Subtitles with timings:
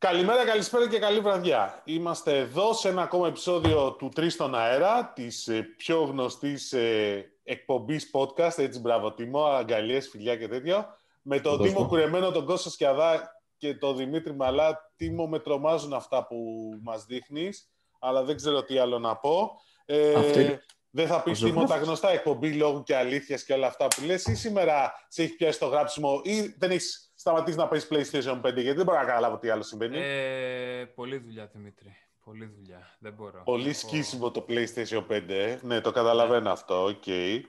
[0.00, 1.82] Καλημέρα, καλησπέρα και καλή βραδιά.
[1.84, 7.32] Είμαστε εδώ σε ένα ακόμα επεισόδιο του Τρεις στον αέρα, της ε, πιο γνωστής ε,
[7.42, 10.86] εκπομπής podcast, έτσι μπράβο Τίμο, αγκαλιές, φιλιά και τέτοιο,
[11.22, 14.92] με τον Τίμο Κουρεμένο, τον Κώστα Σκιαδά και τον Δημήτρη Μαλά.
[14.96, 16.36] Τίμο, με τρομάζουν αυτά που
[16.82, 19.50] μας δείχνεις, αλλά δεν ξέρω τι άλλο να πω.
[19.84, 20.56] Ε,
[20.90, 24.24] Δεν θα πεις Τίμο τα γνωστά εκπομπή λόγου και αλήθειας και όλα αυτά που λες
[24.24, 28.42] ή σήμερα σε έχει πιάσει το γράψιμο ή δεν έχεις σταματήσεις να παίζεις PlayStation 5,
[28.42, 29.98] γιατί δεν μπορώ να καταλάβω τι άλλο συμβαίνει.
[29.98, 31.96] Ε, πολλή δουλειά, Δημήτρη.
[32.24, 32.96] Πολλή δουλειά.
[32.98, 33.42] Δεν μπορώ.
[33.44, 35.22] Πολύ σκίσιμο το PlayStation 5.
[35.28, 35.58] Ε.
[35.62, 36.50] Ναι, το καταλαβαίνω ναι.
[36.50, 36.84] αυτό.
[36.84, 37.02] OK.
[37.06, 37.40] Okay.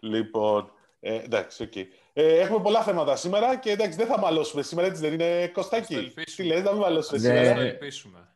[0.00, 0.70] Λοιπόν,
[1.00, 1.72] ε, εντάξει, OK.
[1.74, 1.84] Okay.
[2.12, 6.12] Ε, έχουμε πολλά θέματα σήμερα και εντάξει, δεν θα μαλώσουμε σήμερα, έτσι δεν είναι, Κωστάκι.
[6.36, 7.26] Τι λες, να μην μαλώσουμε ναι.
[7.26, 8.28] σήμερα; Θα το ελπίσουμε.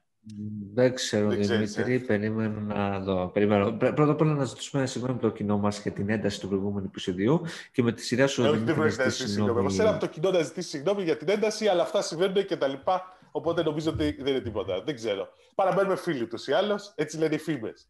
[0.75, 3.31] Δεν ξέρω, δεν Δημήτρη, περιμένω να δω.
[3.33, 3.73] Περιμένω.
[3.73, 6.87] Πρώτα απ' όλα να ζητήσουμε συγγνώμη από το κοινό μας για την ένταση του προηγούμενου
[6.87, 7.41] επεισοδίου
[7.73, 8.43] και με τη σειρά σου.
[8.43, 9.77] Όχι, δεν πρέπει να ζητήσεις συγγνώμη.
[9.79, 12.67] Εγώ από το κοινό να ζητήσει συγγνώμη για την ένταση, αλλά αυτά συμβαίνουν και τα
[12.67, 13.17] λοιπά.
[13.31, 14.83] Οπότε νομίζω ότι δεν είναι τίποτα.
[14.85, 15.29] Δεν ξέρω.
[15.55, 16.81] Παραμένουμε φίλοι τους ή άλλω.
[16.95, 17.89] Έτσι λένε οι φήμες.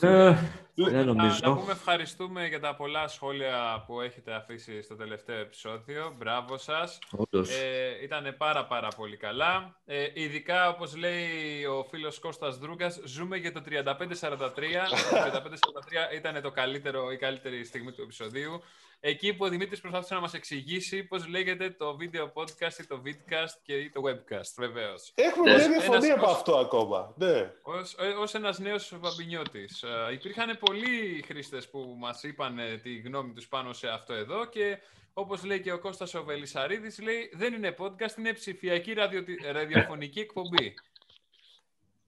[0.00, 0.36] Ε,
[0.74, 1.38] δεν νομίζω.
[1.42, 6.14] Να, πούμε ευχαριστούμε για τα πολλά σχόλια που έχετε αφήσει στο τελευταίο επεισόδιο.
[6.18, 6.98] Μπράβο σας.
[7.30, 9.76] Ε, ήταν πάρα πάρα πολύ καλά.
[9.86, 14.36] Ε, ειδικά, όπως λέει ο φίλος Κώστας Δρούγκας, ζούμε για το 3543.
[14.36, 18.62] το 3543 ήταν το καλύτερο, η καλύτερη στιγμή του επεισοδίου.
[19.02, 23.02] Εκεί που ο Δημήτρης προσπάθησε να μας εξηγήσει πώς λέγεται το βίντεο podcast ή το
[23.04, 25.12] vidcast και το webcast, βεβαίως.
[25.14, 27.14] Έχουμε μια διαφωνία από αυτό ακόμα.
[27.16, 27.52] Ναι.
[27.62, 29.84] Ως, ως ένας νέος Μπαμπινιώτης.
[29.84, 34.78] Uh, υπήρχαν πολλοί χρήστες που μας είπαν τη γνώμη τους πάνω σε αυτό εδώ και
[35.12, 40.20] όπως λέει και ο Κώστας ο Βελισσαρίδης, λέει δεν είναι podcast, είναι ψηφιακή ραδιο, ραδιοφωνική
[40.20, 40.74] εκπομπή.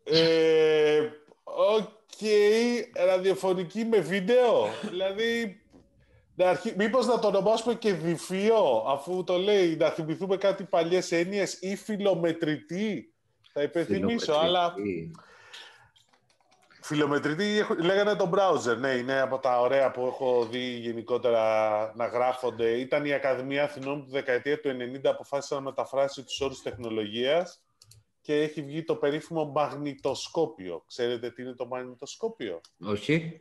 [0.05, 1.11] Ε,
[1.45, 1.89] Οκ,
[2.21, 4.69] okay, ραδιοφωνική με βίντεο.
[4.91, 5.62] δηλαδή,
[6.35, 6.75] να αρχί...
[6.77, 11.77] Μήπως να το ονομάσουμε και διφύο, αφού το λέει, να θυμηθούμε κάτι παλιές έννοιες ή
[11.77, 13.13] φιλομετρητή.
[13.53, 14.75] Θα υπενθυμίσω, αλλά...
[16.85, 22.71] Φιλομετρητή λέγανε το browser, ναι, είναι από τα ωραία που έχω δει γενικότερα να γράφονται.
[22.71, 27.63] Ήταν η Ακαδημία Αθηνών του δεκαετία του 90, αποφάσισε να μεταφράσει τους όρους τεχνολογίας
[28.21, 30.85] και έχει βγει το περίφημο μαγνητοσκόπιο.
[30.87, 33.41] Ξέρετε τι είναι το μαγνητοσκόπιο; Όχι.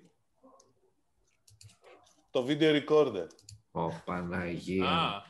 [2.32, 3.28] Το video recorder.
[3.72, 5.24] Ω, Παναγία.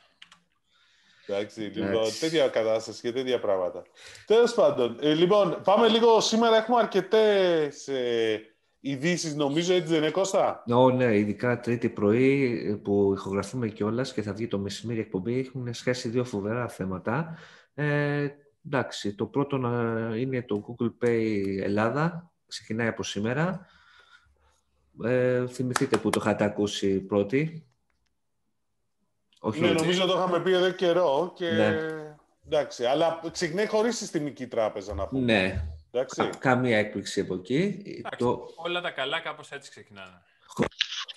[1.26, 3.84] Εντάξει, λοιπόν, τέτοια κατάσταση και τέτοια πράγματα.
[4.26, 6.20] Τέλος πάντων, ε, λοιπόν, πάμε λίγο.
[6.20, 8.42] Σήμερα έχουμε αρκετές ε,
[8.80, 14.14] ειδήσεις, νομίζω, έτσι δεν είναι, Κώστα; Oh, ναι, ειδικά τρίτη πρωί ε, που ηχογραφούμε κιόλας
[14.14, 17.38] και θα βγει το μεσημέρι εκπομπή, έχουν σχέσει δύο φοβερά θέματα.
[17.74, 18.28] Ε,
[18.66, 19.58] εντάξει, το πρώτο
[20.16, 23.66] είναι το Google Pay Ελλάδα, ξεκινάει από σήμερα.
[25.04, 27.66] Ε, θυμηθείτε που το είχατε ακούσει πρώτη.
[29.40, 31.52] Όχι ναι, νομίζω το είχαμε πει εδώ καιρό και...
[31.52, 31.78] Ναι.
[32.46, 35.24] Εντάξει, αλλά ξεκινάει χωρίς συστημική τράπεζα να πούμε.
[35.24, 35.64] Ναι.
[35.92, 36.30] Εντάξει.
[36.40, 37.84] καμία έκπληξη από εκεί.
[38.18, 38.48] το...
[38.56, 40.22] Όλα τα καλά κάπως έτσι ξεκινάνε.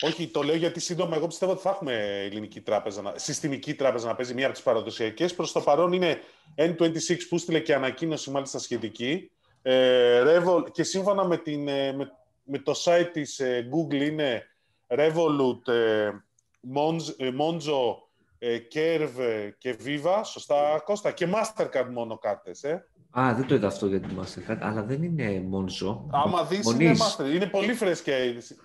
[0.01, 4.15] Όχι, το λέω γιατί σύντομα εγώ πιστεύω ότι θα έχουμε ελληνική τράπεζα, συστημική τράπεζα να
[4.15, 5.34] παίζει μία από τις παραδοσιακές.
[5.34, 6.21] Προς το παρόν είναι
[6.56, 9.31] N26 που στείλε και ανακοίνωση μάλιστα σχετική.
[9.62, 12.12] Ε, Revol, και σύμφωνα με, την, ε, με,
[12.44, 14.47] με το site της ε, Google είναι
[14.87, 16.10] Revolut, ε,
[17.38, 18.03] Monzo,
[18.75, 22.88] Curve και Viva, σωστά Κώστα, και Mastercard μόνο κάρτες, ε.
[23.19, 25.99] Α, δεν το είδα αυτό για τη Mastercard, αλλά δεν είναι Monzo.
[26.10, 28.56] Άμα δεις είναι Mastercard, είναι πολύ φρέσκια η είδηση.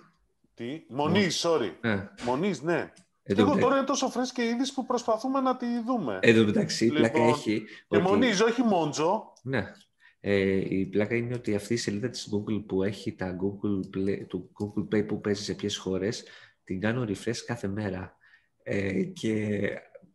[0.53, 1.71] Τι, Μονής, sorry.
[1.81, 2.09] Ναι.
[2.25, 2.91] Μονής, ναι.
[3.23, 6.19] Εδώ Εγώ τώρα είναι τόσο φρέσκια η είδηση που προσπαθούμε να τη δούμε.
[6.21, 7.63] Εδώ μεταξύ, λοιπόν, πλάκα έχει...
[7.87, 8.03] Και ότι...
[8.03, 9.33] Μονής, όχι Μόντζο.
[9.41, 9.71] Ναι.
[10.19, 14.25] Ε, η πλάκα είναι ότι αυτή η σελίδα της Google που έχει τα Google Play,
[14.27, 16.23] το Google Pay που παίζει σε ποιες χώρες,
[16.63, 18.17] την κάνω refresh κάθε μέρα.
[18.63, 19.59] Ε, και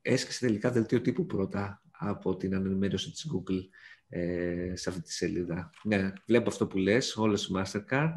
[0.03, 3.61] έσκασε τελικά δελτίο τύπου πρώτα από την ανενημέρωση της Google
[4.09, 5.71] ε, σε αυτή τη σελίδα.
[5.83, 8.15] Ναι, βλέπω αυτό που λες, όλες Mastercard.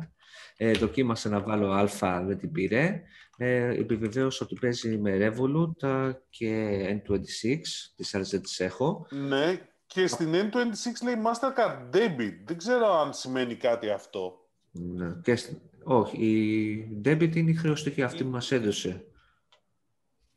[0.58, 3.02] Ε, δοκίμασα να βάλω α, δεν την πήρε.
[3.38, 7.60] Ε, επιβεβαίωσα ότι παίζει με Revolut και N26,
[7.96, 9.08] τις άλλες δεν τις έχω.
[9.10, 12.34] Ναι, και στην N26 λέει Mastercard Debit.
[12.46, 14.40] Δεν ξέρω αν σημαίνει κάτι αυτό.
[14.72, 15.14] Ναι.
[15.24, 15.38] Και
[15.84, 19.06] Όχι, η Debit είναι η χρεωστική αυτή που μας έδωσε.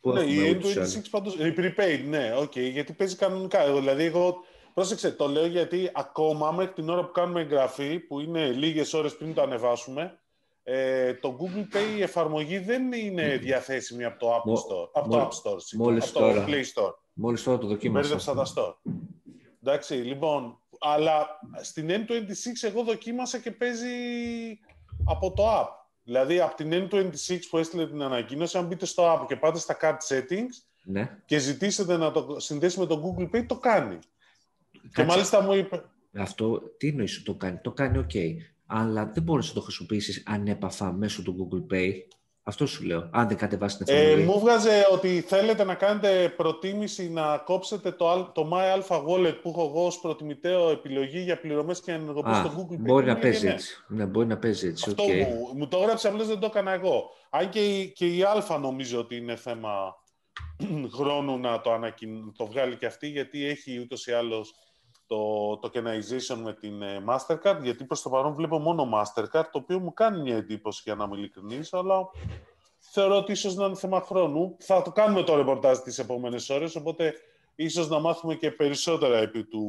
[0.00, 3.73] ναι, η N26 πάντως, η prepaid, ναι, okay, γιατί παίζει κανονικά.
[3.73, 4.37] Δηλαδή, εγώ,
[4.75, 9.17] πρόσεξε, το λέω γιατί ακόμα μέχρι την ώρα που κάνουμε εγγραφή, που είναι λίγες ώρες
[9.17, 10.19] πριν το ανεβάσουμε,
[10.62, 15.20] ε, το Google Pay η εφαρμογή δεν είναι διαθέσιμη από το App Store, από το
[15.20, 15.58] App Store,
[16.08, 16.94] από το Play Store.
[17.12, 18.08] Μόλις τώρα το δοκίμασα.
[18.08, 18.75] Μπέρδεψα τα store.
[19.62, 21.26] Εντάξει, λοιπόν, αλλά
[21.60, 23.88] στην N26 εγώ δοκίμασα και παίζει
[25.04, 25.68] από το app.
[26.02, 29.76] Δηλαδή, από την N26 που έστειλε την ανακοίνωση, αν μπείτε στο app και πάτε στα
[29.80, 31.18] card settings ναι.
[31.26, 33.98] και ζητήσετε να το συνδέσει με το Google Pay, το κάνει.
[34.94, 35.84] Και μάλιστα μου είπε...
[36.14, 37.58] Αυτό τι εννοείς το κάνει.
[37.62, 38.34] Το κάνει ok.
[38.66, 41.92] Αλλά δεν μπορείς να το χρησιμοποιήσεις ανέπαφα μέσω του Google Pay.
[42.50, 43.08] Αυτό σου λέω.
[43.11, 44.23] Αν δεν κατεβάσει την εφαρμογή.
[44.23, 49.35] Ε, μου βγάζε ότι θέλετε να κάνετε προτίμηση να κόψετε το, το My Alpha Wallet
[49.43, 52.79] που έχω εγώ ως προτιμητέο επιλογή για πληρωμές και να ενεργοποιήσω το Google Pay.
[52.79, 53.85] Μπορεί να παίζει έτσι.
[53.88, 54.85] Ναι, μπορεί να παίζει έτσι.
[54.91, 55.26] Αυτό okay.
[55.26, 57.11] μου, μου το έγραψε, απλώς δεν το έκανα εγώ.
[57.31, 59.96] Αν και, η, και η Alpha νομίζω ότι είναι θέμα
[60.96, 62.37] χρόνου να το, ανακοιν...
[62.37, 64.55] το βγάλει και αυτή, γιατί έχει ούτως ή άλλως
[65.10, 69.78] το tokenization με την ε, Mastercard, γιατί προς το παρόν βλέπω μόνο Mastercard, το οποίο
[69.78, 72.10] μου κάνει μια εντύπωση για να είμαι ειλικρινής, αλλά
[72.78, 74.56] θεωρώ ότι ίσως να είναι θέμα χρόνου.
[74.58, 77.14] Θα το κάνουμε το ρεπορτάζ τις επόμενες ώρες, οπότε
[77.54, 79.64] ίσως να μάθουμε και περισσότερα επί του,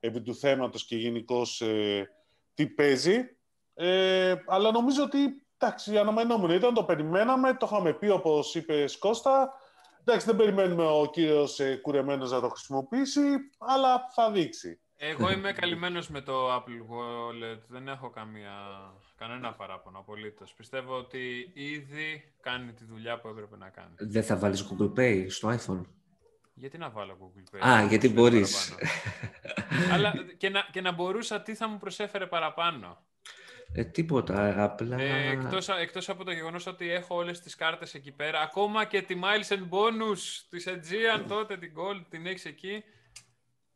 [0.00, 2.10] επί του θέματος και γενικώς ε,
[2.54, 3.36] τι παίζει.
[3.74, 5.18] Ε, αλλά νομίζω ότι,
[5.58, 9.52] εντάξει, αναμενόμενο ήταν, το περιμέναμε, το είχαμε πει όπως είπες Κώστα,
[10.04, 13.20] Εντάξει, δεν περιμένουμε ο κύριος ε, Κουρεμένος να το χρησιμοποιήσει,
[13.58, 14.80] αλλά θα δείξει.
[14.96, 17.58] Εγώ είμαι καλυμμένος με το Apple Wallet.
[17.68, 18.52] Δεν έχω καμία,
[19.16, 20.54] κανένα παράπονο απολύτως.
[20.54, 23.94] Πιστεύω ότι ήδη κάνει τη δουλειά που έπρεπε να κάνει.
[23.98, 25.84] Δεν θα βάλεις Google Pay στο iPhone;
[26.54, 28.74] Γιατί να βάλω Google Pay; Α, γιατί μπορείς.
[29.92, 32.98] Αλλά και να, και να μπορούσα, τι θα μου προσέφερε παραπάνω;
[33.74, 35.00] Ε, τίποτα, απλά...
[35.00, 39.02] Ε, εκτός, εκτός από το γεγονός ότι έχω όλες τις κάρτες εκεί πέρα, ακόμα και
[39.02, 42.84] τη Miles and Bonus της Aegean τότε, την Gold, την έχεις εκεί,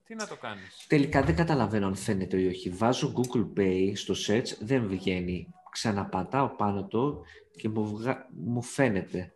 [0.05, 2.71] τι να το κάνεις; Τελικά δεν καταλαβαίνω αν φαίνεται ή όχι.
[2.71, 5.49] Βάζω Google Pay στο search, δεν βγαίνει.
[5.71, 7.25] Ξαναπατάω πάνω το
[7.57, 8.27] και μου, βγα...
[8.31, 9.35] μου φαίνεται.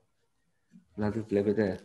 [0.94, 1.84] Δηλαδή, βλέπετε,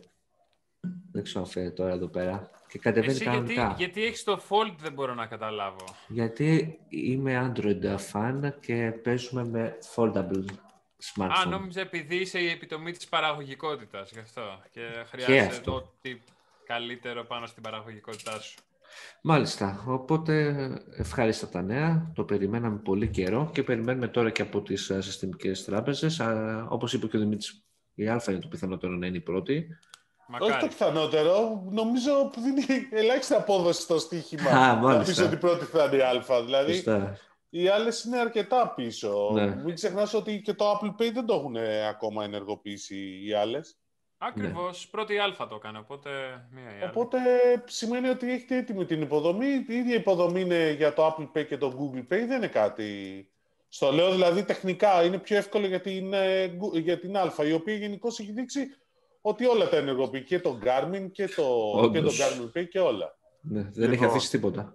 [1.12, 2.50] δεν ξέρω αν φαίνεται τώρα εδώ πέρα.
[2.76, 3.52] Και κατεβαίνει Εσύ κανονικά.
[3.52, 5.84] Γιατί, γιατί έχεις το Fold δεν μπορώ να καταλάβω.
[6.08, 10.44] Γιατί είμαι Android fan και παίζουμε με foldable
[11.14, 11.42] smartphone.
[11.44, 14.42] Α, νόμιζα επειδή είσαι η επιτομή της παραγωγικότητας, γι' αυτό.
[14.70, 16.18] Και χρειάζεται το ό,τι
[16.66, 18.58] καλύτερο πάνω στην παραγωγικότητά σου.
[19.22, 19.84] Μάλιστα.
[19.86, 20.56] Οπότε
[20.96, 22.12] ευχάριστα τα νέα.
[22.14, 26.20] Το περιμέναμε πολύ καιρό και περιμένουμε τώρα και από τις συστημικές τράπεζες.
[26.68, 27.64] Όπως είπε και ο Δημήτρης,
[27.94, 29.66] η Α είναι το πιθανότερο να είναι η πρώτη.
[30.28, 30.50] Μακάρι.
[30.50, 31.62] Όχι το πιθανότερο.
[31.70, 34.50] Νομίζω που δίνει ελάχιστη απόδοση στο στοίχημα.
[34.50, 36.44] Α, Να πεις ότι πρώτη θα είναι η Α.
[36.44, 36.84] Δηλαδή,
[37.50, 39.30] οι άλλες είναι αρκετά πίσω.
[39.32, 39.56] Ναι.
[39.56, 41.56] Μην ξεχνάς ότι και το Apple Pay δεν το έχουν
[41.88, 43.76] ακόμα ενεργοποιήσει οι άλλες.
[44.18, 44.84] Ακριβώς.
[44.84, 44.90] Ναι.
[44.90, 46.10] Πρώτη Α το έκανε, οπότε
[46.50, 46.90] μία η άλλη.
[46.90, 47.18] Οπότε
[47.64, 49.46] σημαίνει ότι έχετε έτοιμη την υποδομή.
[49.46, 52.26] Η ίδια υποδομή είναι για το Apple Pay και το Google Pay.
[52.26, 53.30] Δεν είναι κάτι.
[53.68, 57.74] Στο λέω δηλαδή τεχνικά είναι πιο εύκολο για την, ε, για την Α, η οποία
[57.74, 58.76] γενικώς έχει δείξει
[59.28, 61.44] ότι όλα τα ενεργοποιεί και το Garmin και το,
[61.92, 63.16] και το Garmin Pay και όλα.
[63.40, 64.74] Ναι, δεν λοιπόν, έχει αφήσει τίποτα.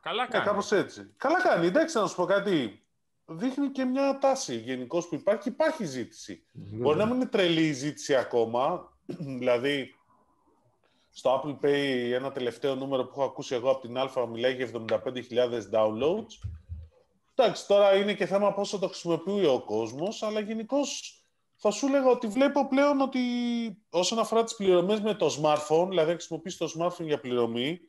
[0.00, 0.44] Καλά κάνει.
[0.44, 1.10] Ναι, κάπως έτσι.
[1.16, 1.66] Καλά κάνει.
[1.66, 2.82] Εντάξει, να σου πω κάτι.
[3.26, 5.48] Δείχνει και μια τάση γενικώς που υπάρχει.
[5.48, 6.44] Υπάρχει ζήτηση.
[6.52, 8.92] Μπορεί να μην είναι τρελή η ζήτηση ακόμα.
[9.38, 9.94] δηλαδή,
[11.10, 14.70] στο Apple Pay ένα τελευταίο νούμερο που έχω ακούσει εγώ από την Α μιλάει για
[14.72, 14.98] 75.000
[15.72, 16.48] downloads.
[17.34, 21.17] Εντάξει, τώρα είναι και θέμα πόσο το χρησιμοποιεί ο κόσμος, αλλά γενικώς
[21.60, 23.20] θα σου έλεγα ότι βλέπω πλέον ότι
[23.90, 27.80] όσον αφορά τις πληρωμές με το smartphone, δηλαδή χρησιμοποιείς το smartphone για πληρωμή,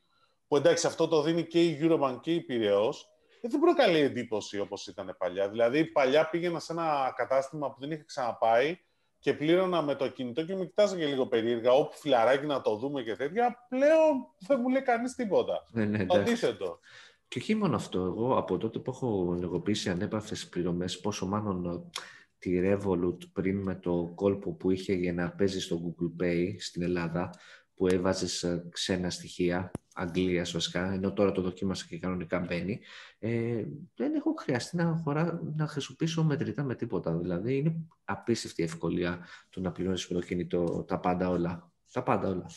[0.47, 2.95] που εντάξει αυτό το δίνει και η Eurobank και η Piraeus,
[3.41, 5.49] ε, δεν προκαλεί εντύπωση όπως ήταν παλιά.
[5.49, 8.77] Δηλαδή παλιά πήγαινα σε ένα κατάστημα που δεν είχα ξαναπάει
[9.19, 12.75] και πλήρωνα με το κινητό και με κοιτάζα και λίγο περίεργα, όπου φιλαράκι να το
[12.75, 15.65] δούμε και τέτοια, πλέον δεν μου λέει κανείς τίποτα.
[15.71, 16.79] Ναι, ναι, Αντίθετο.
[17.27, 21.89] Και όχι μόνο αυτό, εγώ από τότε που έχω ενεργοποιήσει ανέπαφες πληρωμές, πόσο μάλλον
[22.39, 26.81] τη Revolut πριν με το κόλπο που είχε για να παίζει στο Google Pay στην
[26.81, 27.29] Ελλάδα
[27.79, 32.79] που έβαζες ε, ξένα στοιχεία, Αγγλίας βασικά, ενώ τώρα το δοκίμασα και κανονικά μπαίνει,
[33.19, 33.63] ε,
[33.95, 37.17] δεν έχω χρειαστεί να, χωρά, να χρησιμοποιήσω μετρητά με τίποτα.
[37.17, 41.71] Δηλαδή είναι απίστευτη ευκολία το να πληρώνεις με το κινητό τα πάντα όλα.
[41.91, 42.49] Τα πάντα όλα.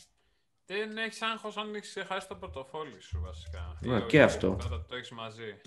[0.66, 3.78] Δεν έχεις άγχος αν έχεις ξεχάσει το πορτοφόλι σου βασικά.
[3.80, 4.56] Ναι, και αυτό.
[4.88, 5.60] το έχεις μαζί.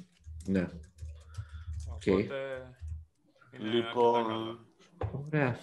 [0.46, 0.68] Ναι.
[1.90, 2.36] Οπότε...
[3.60, 4.60] Λοιπόν,
[5.26, 5.60] Ωραία.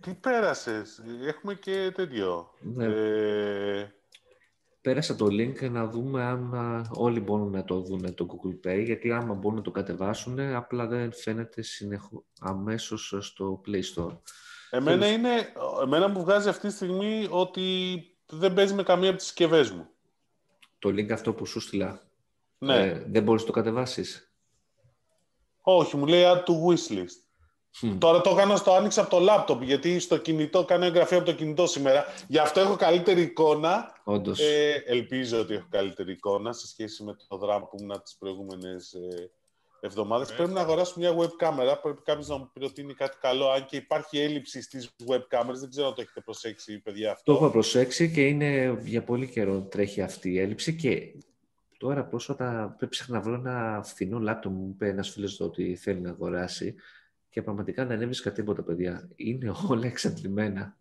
[0.00, 2.50] Τι πέρασες, έχουμε και τέτοιο.
[2.60, 2.84] Ναι.
[2.84, 3.90] Ε...
[4.80, 6.52] Πέρασα το link να δούμε αν
[6.92, 10.86] όλοι μπορούν να το δουν το Google Pay, γιατί άμα μπορούν να το κατεβάσουν, απλά
[10.86, 12.24] δεν φαίνεται συνεχώ...
[12.40, 14.18] αμέσως στο Play Store.
[14.70, 15.52] Εμένα, είναι,
[15.82, 19.88] εμένα μου βγάζει αυτή τη στιγμή ότι δεν παίζει με καμία από τις συσκευές μου.
[20.78, 22.08] Το link αυτό που σου στείλα.
[22.58, 22.76] Ναι.
[22.76, 24.25] Ε, δεν μπορείς να το κατεβάσεις;
[25.68, 27.26] Όχι, μου λέει add to wishlist.
[27.98, 31.32] Τώρα το έκανα στο άνοιξα από το λάπτοπ, γιατί στο κινητό κάνω εγγραφή από το
[31.32, 32.04] κινητό σήμερα.
[32.28, 34.00] Γι' αυτό έχω καλύτερη εικόνα.
[34.04, 34.40] Όντως.
[34.40, 38.92] Ε, ελπίζω ότι έχω καλύτερη εικόνα σε σχέση με το δράμα που ήμουν τις προηγούμενες
[38.92, 39.30] ε,
[39.80, 40.34] εβδομάδες.
[40.34, 41.80] Πρέπει να αγοράσω μια web κάμερα.
[41.80, 43.48] Πρέπει κάποιος να μου προτείνει κάτι καλό.
[43.50, 45.60] Αν και υπάρχει έλλειψη στις web κάμερες.
[45.60, 47.32] Δεν ξέρω αν το έχετε προσέξει, παιδιά, αυτό.
[47.32, 51.12] Το έχω προσέξει και είναι για πολύ καιρό τρέχει αυτή η έλλειψη και
[51.78, 54.68] τώρα πρόσφατα πρέπει να βρω ένα φθηνό λάπτο μου.
[54.74, 56.74] Είπε ένας φίλος ότι θέλει να αγοράσει
[57.28, 59.08] και πραγματικά δεν έβρισκα τίποτα, παιδιά.
[59.16, 60.76] Είναι όλα εξαντλημένα.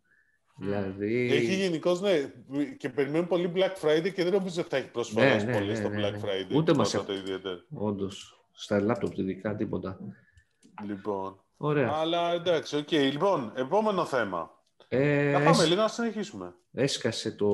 [0.57, 1.31] Δηλαδή...
[1.31, 2.31] Έχει γενικώς, ναι,
[2.77, 5.71] και περιμένουμε πολύ Black Friday και δεν νομίζω ότι θα έχει προσφορές ναι, ναι, πολύ
[5.71, 6.19] ναι, στο ναι, Black ναι.
[6.23, 6.55] Friday.
[6.55, 6.95] Ούτε μας
[7.73, 8.39] Όντως.
[8.51, 9.99] Στα laptop ειδικά τίποτα.
[10.87, 11.39] Λοιπόν.
[11.57, 11.91] Ωραία.
[11.91, 12.87] Αλλά εντάξει, OK.
[12.91, 13.09] Okay.
[13.11, 14.63] Λοιπόν, επόμενο θέμα.
[14.87, 16.55] Ε, θα πάμε λίγο να συνεχίσουμε.
[16.73, 17.49] Έσκασε η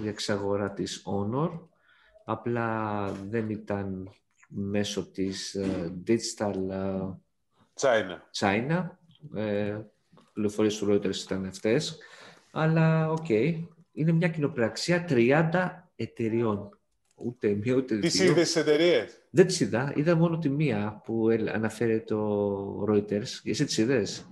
[0.00, 1.50] εξαγορά της Honor.
[2.30, 4.10] Απλά δεν ήταν
[4.48, 7.14] μέσω της uh, Digital uh,
[7.80, 8.18] China.
[8.40, 8.88] China.
[9.34, 9.76] Ε,
[10.32, 11.98] πληροφορίες του Reuters ήταν αυτές.
[12.50, 13.64] Αλλά, OK, okay.
[13.92, 16.78] είναι μια κοινοπραξία 30 εταιριών.
[17.14, 18.10] Ούτε μία, ούτε δύο.
[18.10, 19.92] Τι είδε τι εταιρείες; Δεν τις είδα.
[19.96, 23.40] Είδα μόνο τη μία που αναφέρει το Reuters.
[23.44, 24.28] Εσύ τις είδες;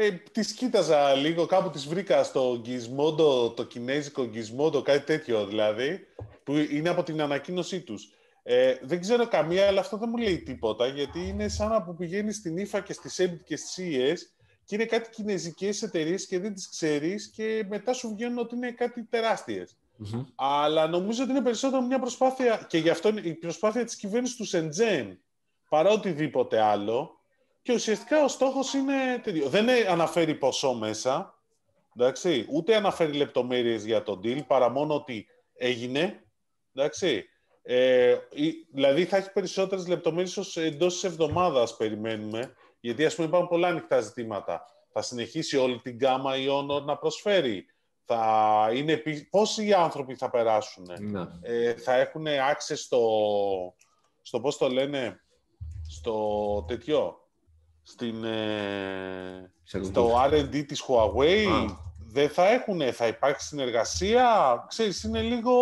[0.00, 6.06] Ε, τις κοίταζα λίγο, κάπου τις βρήκα στο Gizmodo, το κινέζικο Gizmodo, κάτι τέτοιο δηλαδή,
[6.44, 8.12] που είναι από την ανακοίνωσή τους.
[8.42, 11.94] Ε, δεν ξέρω καμία, αλλά αυτό δεν μου λέει τίποτα, γιατί είναι σαν να που
[11.94, 14.18] πηγαίνεις στην IFA και στη SEBIT και στις CES
[14.64, 18.70] και είναι κάτι κινέζικες εταιρείες και δεν τις ξέρεις και μετά σου βγαίνουν ότι είναι
[18.70, 19.76] κάτι τεράστιες.
[20.34, 24.36] Αλλά νομίζω ότι είναι περισσότερο μια προσπάθεια και γι' αυτό είναι η προσπάθεια της κυβέρνησης
[24.36, 25.18] του Σεντζέν
[25.68, 27.17] παρά οτιδήποτε άλλο
[27.68, 29.48] και ουσιαστικά ο στόχος είναι τέτοιο.
[29.48, 31.38] Δεν αναφέρει ποσό μέσα,
[31.96, 36.24] εντάξει, ούτε αναφέρει λεπτομέρειες για τον deal, παρά μόνο ότι έγινε,
[36.74, 37.24] εντάξει.
[37.62, 38.16] Ε,
[38.72, 43.68] δηλαδή θα έχει περισσότερες λεπτομέρειες ως εντός της εβδομάδας περιμένουμε, γιατί ας πούμε υπάρχουν πολλά
[43.68, 44.64] ανοιχτά ζητήματα.
[44.92, 47.66] Θα συνεχίσει όλη την γκάμα η Honor να προσφέρει.
[48.04, 51.20] Θα είναι, πόσοι άνθρωποι θα περάσουν; Ναι.
[51.42, 53.00] Ε, θα έχουν access στο,
[54.22, 55.20] στο, πώς το λένε,
[55.88, 57.27] στο τέτοιο,
[57.90, 61.66] στην, ε, στο R&D της Huawei.
[62.10, 64.64] Δεν θα έχουν, θα υπάρχει συνεργασία.
[64.68, 65.54] Ξέρεις, είναι λίγο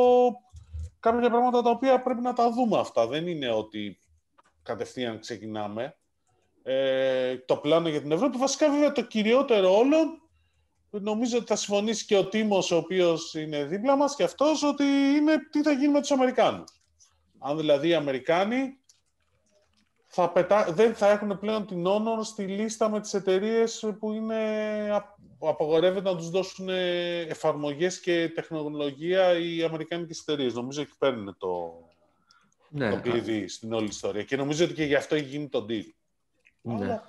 [1.01, 3.07] κάποια πράγματα τα οποία πρέπει να τα δούμε αυτά.
[3.07, 3.99] Δεν είναι ότι
[4.63, 5.97] κατευθείαν ξεκινάμε
[6.63, 8.39] ε, το πλάνο για την Ευρώπη.
[8.39, 10.23] Βασικά, βέβαια, το κυριότερο όλων,
[10.91, 14.85] νομίζω ότι θα συμφωνήσει και ο Τίμος, ο οποίος είναι δίπλα μας και αυτός, ότι
[15.17, 16.71] είναι τι θα γίνει με τους Αμερικάνους.
[17.39, 18.79] Αν δηλαδή οι Αμερικάνοι
[20.19, 20.73] θα πετά...
[20.73, 24.37] δεν θα έχουν πλέον την Honor στη λίστα με τις εταιρείες που είναι...
[25.39, 26.69] απογορεύεται να τους δώσουν
[27.29, 30.55] εφαρμογές και τεχνολογία οι αμερικάνικες εταιρείες.
[30.55, 31.73] Νομίζω εκεί παίρνουν το,
[32.69, 34.23] ναι, το κλειδί στην όλη ιστορία.
[34.23, 35.91] Και νομίζω ότι και γι' αυτό έχει γίνει το deal.
[36.63, 37.01] Ναι.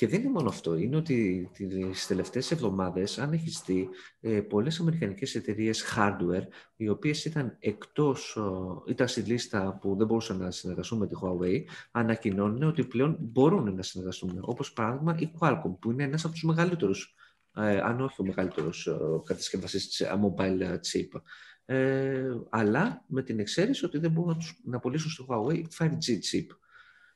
[0.00, 0.76] Και δεν είναι μόνο αυτό.
[0.76, 3.88] Είναι ότι τις τελευταίες εβδομάδες, αν έχεις δει,
[4.20, 8.38] ε, πολλές αμερικανικές εταιρείες hardware, οι οποίες ήταν εκτός,
[8.86, 13.74] ήταν στη λίστα που δεν μπορούσαν να συνεργαστούν με τη Huawei, ανακοινώνουν ότι πλέον μπορούν
[13.74, 14.38] να συνεργαστούν.
[14.40, 17.14] Όπως παράδειγμα η Qualcomm, που είναι ένας από τους μεγαλύτερους,
[17.56, 21.20] ε, αν όχι ο μεγαλύτερος ε, κατασκευαστής mobile chip.
[21.64, 26.10] Ε, αλλά με την εξαίρεση ότι δεν μπορούν να, τους, να πωλήσουν στη Huawei 5G
[26.10, 26.46] chip.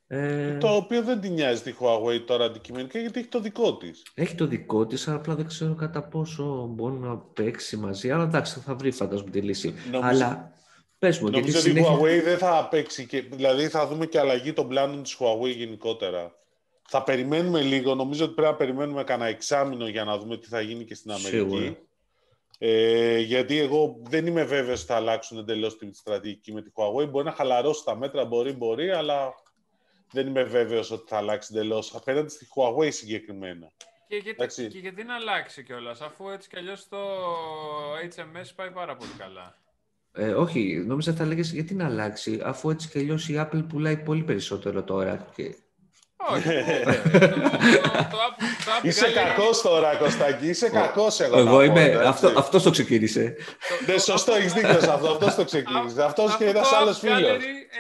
[0.07, 0.57] Ε...
[0.59, 4.03] Το οποίο δεν την νοιάζει τη Huawei τώρα αντικειμενικά γιατί έχει το δικό της.
[4.15, 8.11] Έχει το δικό της, αλλά απλά δεν ξέρω κατά πόσο μπορεί να παίξει μαζί.
[8.11, 9.75] Αλλά εντάξει, θα βρει φαντάζομαι τη λύση.
[9.91, 10.09] Νομίζω...
[10.09, 10.53] Αλλά
[10.99, 13.07] πες μου, Νομίζω ότι η Huawei δεν θα παίξει.
[13.07, 13.21] Και...
[13.21, 16.35] Δηλαδή θα δούμε και αλλαγή των πλάνων της Huawei γενικότερα.
[16.89, 17.95] Θα περιμένουμε λίγο.
[17.95, 21.11] Νομίζω ότι πρέπει να περιμένουμε κανένα εξάμεινο για να δούμε τι θα γίνει και στην
[21.11, 21.77] Αμερική.
[22.59, 27.09] Ε, γιατί εγώ δεν είμαι βέβαιος ότι θα αλλάξουν εντελώς τη στρατηγική με τη Huawei.
[27.11, 29.35] Μπορεί να χαλαρώσει τα μέτρα, μπορεί, μπορεί, αλλά
[30.15, 33.73] δεν είμαι βέβαιος ότι θα αλλάξει εντελώς απέναντι στη Huawei συγκεκριμένα.
[34.09, 36.99] Και γιατί, και γιατί να αλλάξει κιόλας, αφού έτσι κι αλλιώς το
[38.17, 39.57] HMS πάει πάρα πολύ καλά.
[40.13, 43.97] Ε, όχι, νόμιζα θα έλεγες γιατί να αλλάξει, αφού έτσι κι αλλιώς η Apple πουλάει
[43.97, 45.33] πολύ περισσότερο τώρα.
[45.35, 45.57] Και
[46.31, 46.49] όχι.
[48.83, 50.49] Είσαι κακός τώρα, Κωστάκη.
[50.49, 51.39] Είσαι κακός εγώ.
[51.39, 52.03] Εγώ είμαι.
[52.07, 53.37] Αυτό, αυτός το ξεκίνησε.
[53.87, 55.11] Ναι, σωστό, έχεις δίκιο σε αυτό.
[55.11, 56.03] Αυτός το ξεκίνησε.
[56.03, 57.37] Αυτός και ένας άλλος φίλος.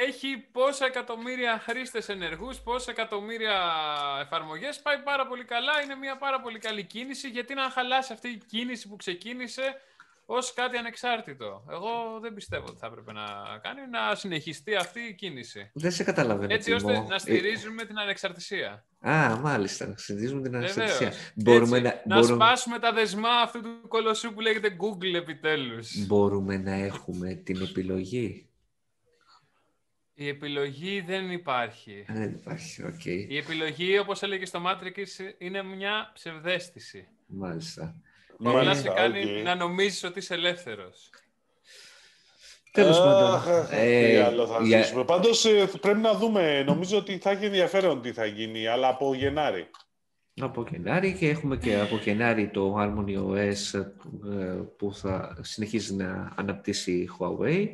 [0.06, 3.56] Έχει πόσα εκατομμύρια χρήστες ενεργούς, πόσα εκατομμύρια
[4.22, 4.80] εφαρμογές.
[4.82, 5.72] Πάει πάρα πολύ καλά.
[5.84, 7.28] Είναι μια πάρα πολύ καλή κίνηση.
[7.28, 9.80] Γιατί να χαλάσει αυτή η κίνηση που ξεκίνησε
[10.26, 11.64] ως κάτι ανεξάρτητο.
[11.70, 13.24] Εγώ δεν πιστεύω ότι θα έπρεπε να
[13.62, 15.70] κάνει να συνεχιστεί αυτή η κίνηση.
[15.74, 16.54] Δεν σε καταλαβαίνω.
[16.54, 18.86] Έτσι ώστε να στηρίζουμε την ανεξαρτησία.
[19.08, 21.12] Α, μάλιστα, να στηρίζουμε την ανεξαρτησία.
[21.34, 26.06] Μπορούμε Έτσι, να, να σπάσουμε τα δεσμά αυτού του κολοσσού που λέγεται Google επιτέλους.
[26.06, 28.48] Μπορούμε να έχουμε την επιλογή.
[30.16, 32.04] Η επιλογή δεν υπάρχει.
[32.08, 32.94] Δεν υπάρχει, OK.
[33.04, 33.26] Okay.
[33.28, 35.06] Η επιλογή, όπως έλεγε στο Matrix,
[35.38, 37.08] είναι μια ψευδαίσθηση.
[37.26, 37.96] Μάλιστα.
[38.36, 41.10] Που να σε κάνει να νομίζεις ότι είσαι ελεύθερος.
[42.74, 43.40] Τέλος πάντων.
[43.70, 45.04] Ε, άλλο θα ζήσουμε.
[45.04, 46.62] Πάντως ε, πρέπει να δούμε.
[46.66, 49.70] Νομίζω ότι θα έχει ενδιαφέρον τι θα γίνει, αλλά από Γενάρη.
[50.40, 56.32] Από Γενάρη και έχουμε και από Γενάρη το Harmony OS ε, που θα συνεχίζει να
[56.36, 57.66] αναπτύσσει η Huawei.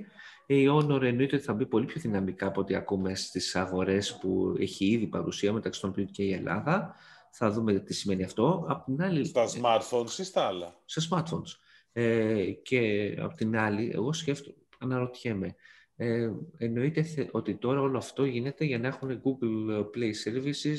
[0.46, 4.56] Η Honor εννοείται ότι θα μπει πολύ πιο δυναμικά από ό,τι ακούμε στις αγορές που
[4.60, 6.94] έχει ήδη παρουσία μεταξύ των οποίων και η Ελλάδα.
[7.30, 8.64] Θα δούμε τι σημαίνει αυτό.
[8.68, 11.58] Απ την άλλη, στα smartphones ή στα άλλα; Στα smartphones.
[11.92, 15.54] Ε, και απ' την άλλη, εγώ σκέφτομαι, αναρωτιέμαι,
[15.96, 20.78] ε, εννοείται ότι τώρα όλο αυτό γίνεται για να έχουν Google Play Services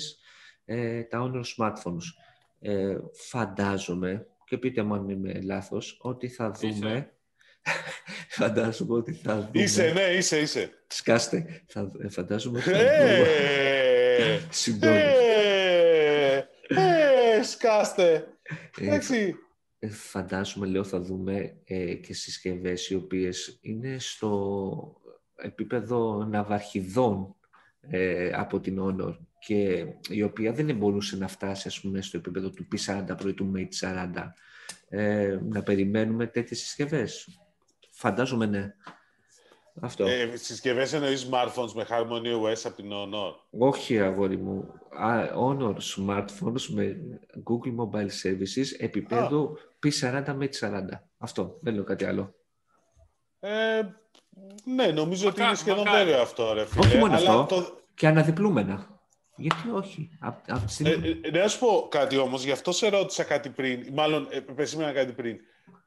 [0.65, 2.03] ε, τα Honor smartphones.
[2.60, 7.13] Ε, φαντάζομαι, και πείτε μου αν είμαι λάθος, ότι θα δούμε...
[8.29, 9.63] φαντάζομαι ότι θα δούμε...
[9.63, 10.70] Είσαι, ναι, είσαι, είσαι.
[10.88, 11.63] Σκάστε.
[11.67, 12.88] Θα, ε, φαντάζομαι ότι θα δούμε...
[14.17, 14.39] Ε,
[16.75, 18.27] ε, σκάστε.
[18.79, 19.35] Εντάξει.
[19.79, 25.01] Ε, φαντάζομαι, λέω, θα δούμε ε, και συσκευές οι οποίες είναι στο
[25.35, 27.35] επίπεδο ναυαρχιδών
[27.81, 32.49] ε, από την Honor και η οποία δεν μπορούσε να φτάσει ας πούμε, στο επίπεδο
[32.49, 34.31] του P40 πρωί του Mate 40
[34.89, 37.39] ε, να περιμένουμε τέτοιες συσκευές.
[37.91, 38.73] Φαντάζομαι ναι.
[39.79, 40.05] Αυτό.
[40.05, 44.73] Ε, συσκευές εννοείς smartphones με Harmony OS από την Honor; Όχι, αγόρι μου.
[45.35, 46.97] Honor smartphones με
[47.49, 50.81] Google Mobile Services επίπεδο P40 με 40.
[51.17, 51.57] Αυτό.
[51.61, 52.35] Δεν λέω κάτι άλλο.
[53.39, 53.81] Ε,
[54.63, 56.85] ναι, νομίζω ότι είναι σχεδόν βέβαιο αυτό, ρε φίλε.
[56.85, 57.81] Όχι μόνο αυτό, το...
[57.93, 58.99] και αναδιπλούμενα.
[59.35, 60.09] Γιατί όχι.
[60.83, 64.91] ε, ε, να σου πω κάτι όμως, γι' αυτό σε ρώτησα κάτι πριν, μάλλον επεσήμενα
[64.91, 65.37] κάτι πριν.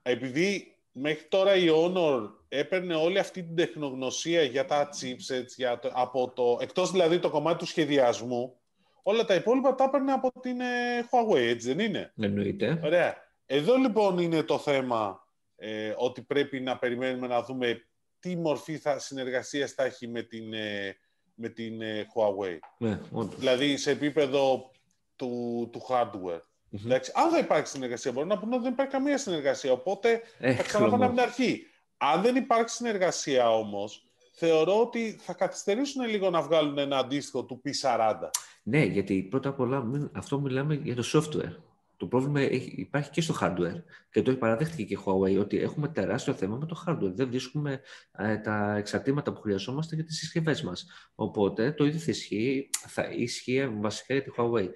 [0.03, 5.91] Επειδή μέχρι τώρα η Honor έπαιρνε όλη αυτή την τεχνογνωσία για τα chipsets, για το,
[5.95, 8.57] από το, εκτός δηλαδή το κομμάτι του σχεδιασμού,
[9.03, 10.65] όλα τα υπόλοιπα τα έπαιρνε από την ε,
[11.11, 12.81] Huawei, έτσι δεν είναι; Εννοείται.
[12.85, 13.17] Ωραία.
[13.47, 17.87] Εδώ λοιπόν είναι το θέμα ε, ότι πρέπει να περιμένουμε να δούμε
[18.19, 20.97] τι μορφή θα, συνεργασίας θα έχει με την, ε,
[21.35, 22.59] με την ε, Huawei.
[22.79, 23.01] Ναι,
[23.37, 24.71] δηλαδή σε επίπεδο
[25.17, 26.41] του, του hardware.
[26.85, 29.73] Εντάξει, αν θα υπάρξει συνεργασία, μπορεί να πούμε ότι δεν υπάρχει καμία συνεργασία.
[29.73, 30.23] Οπότε
[30.57, 31.67] θα ξαναπάμε από την αρχή.
[31.97, 37.63] Αν δεν υπάρξει συνεργασία όμως, θεωρώ ότι θα καθυστερήσουν λίγο να βγάλουν ένα αντίστοιχο του
[37.65, 38.15] P40.
[38.63, 41.57] Ναι, γιατί πρώτα απ' όλα αυτό μιλάμε για το software.
[41.97, 42.43] Το πρόβλημα
[42.77, 43.83] υπάρχει και στο hardware.
[44.11, 47.13] Και το έχει παραδέχτηκε και η Huawei ότι έχουμε τεράστιο θέμα με το hardware.
[47.15, 47.81] Δεν βρίσκουμε
[48.19, 50.87] ε, τα εξαρτήματα που χρειαζόμαστε για τις συσκευές μας.
[51.15, 54.69] Οπότε το ίδιο θα ισχύει, θα ισχύει βασικά για τη Huawei.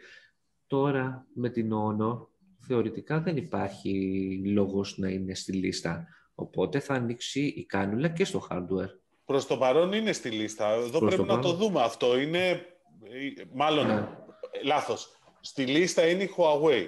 [0.69, 2.27] Τώρα με την Honor
[2.59, 3.93] θεωρητικά δεν υπάρχει
[4.45, 6.07] λόγος να είναι στη λίστα.
[6.35, 8.91] Οπότε θα ανοίξει η κάνουλα και στο hardware.
[9.25, 10.69] Προς το παρόν είναι στη λίστα.
[10.69, 12.19] Εδώ πρέπει να το δούμε αυτό.
[12.19, 12.67] Είναι,
[13.53, 14.09] μάλλον, ναι.
[14.65, 15.09] λάθος.
[15.41, 16.87] Στη λίστα είναι η Huawei.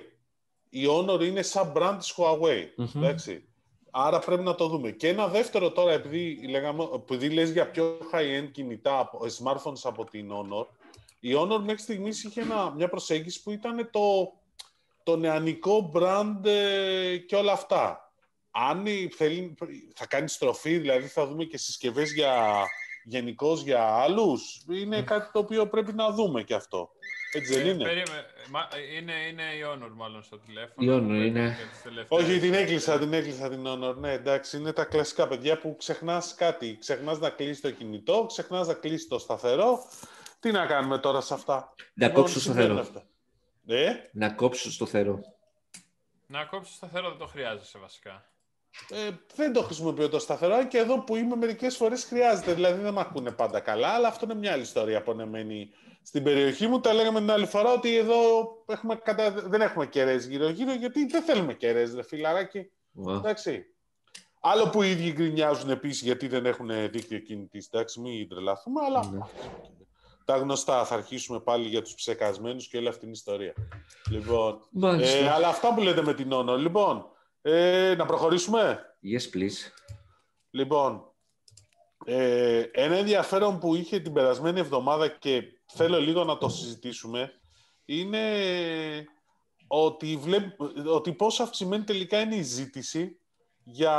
[0.69, 2.85] Η Honor είναι sub-brand της Huawei.
[2.97, 3.45] Εντάξει.
[3.91, 4.91] Άρα πρέπει να το δούμε.
[4.91, 10.31] Και ένα δεύτερο τώρα, επειδή, λέγαμε, επειδή λες για πιο high-end κινητά, smartphones από την
[10.33, 10.67] Honor,
[11.21, 12.43] η Honor μέχρι στιγμής είχε
[12.77, 14.33] μια προσέγγιση που ήταν το,
[15.03, 18.13] το νεανικό brand ε, και όλα αυτά.
[18.51, 18.85] Αν
[19.17, 19.55] θέλει,
[19.95, 22.65] θα κάνει στροφή, δηλαδή θα δούμε και συσκευές για
[23.05, 26.91] γενικώς για άλλους, είναι κάτι το οποίο πρέπει να δούμε και αυτό.
[27.33, 27.91] Έτσι δεν ε, είναι;
[28.97, 30.93] είναι, είναι η Honor μάλλον στο τηλέφωνο.
[30.93, 31.57] Η Honor είναι.
[32.09, 33.95] Όχι, την έκλεισα, την έκλεισα την Honor.
[33.97, 36.77] Ναι, εντάξει, είναι τα κλασικά παιδιά που ξεχνάς κάτι.
[36.81, 39.85] Ξεχνάς να κλείσει το κινητό, ξεχνάς να κλείσει το σταθερό
[40.41, 42.87] τι να κάνουμε τώρα σε αυτά; Να κόψω το σταθερό.
[43.67, 45.21] Ε; Να κόψω το σταθερό.
[46.27, 48.25] Να κόψω το σταθερό δεν το χρειάζεσαι βασικά.
[48.89, 52.55] Ε, δεν το χρησιμοποιώ το σταθερό και εδώ που είμαι μερικές φορές χρειάζεται.
[52.55, 55.71] Δηλαδή δεν με ακούνε πάντα καλά, αλλά αυτό είναι μια άλλη ιστορία πονεμένη
[56.03, 56.81] στην περιοχή μου.
[56.81, 58.17] Τα λέγαμε την άλλη φορά ότι εδώ
[58.67, 59.31] έχουμε κατα...
[59.31, 62.71] δεν έχουμε κεραίες γύρω-γύρω, γιατί δεν θέλουμε κεραίες, δε φιλαράκι.
[63.09, 63.65] Εντάξει.
[64.41, 67.67] Άλλο που οι ίδιοι γκρινιάζουν επίσης γιατί δεν έχουν δίκτυο κινητή.
[67.73, 69.11] Εντάξει, μην τρελαθούμε, αλλά.
[69.11, 69.19] Ναι.
[70.25, 70.85] Τα γνωστά.
[70.85, 73.55] Θα αρχίσουμε πάλι για τους ψεκασμένους και όλη αυτή την ιστορία.
[74.11, 74.61] Λοιπόν,
[75.01, 76.57] ε, αλλά αυτά που λέτε με την Όνο.
[76.57, 77.07] Λοιπόν,
[77.43, 79.71] ε, να προχωρήσουμε; Yes, please.
[80.51, 81.11] Λοιπόν,
[82.05, 87.33] ε, ένα ενδιαφέρον που είχε την περασμένη εβδομάδα και θέλω λίγο να το συζητήσουμε
[87.85, 88.21] είναι
[89.67, 93.21] ότι, βλέπ, ότι πόσο αυξημένη τελικά είναι η ζήτηση
[93.63, 93.95] για,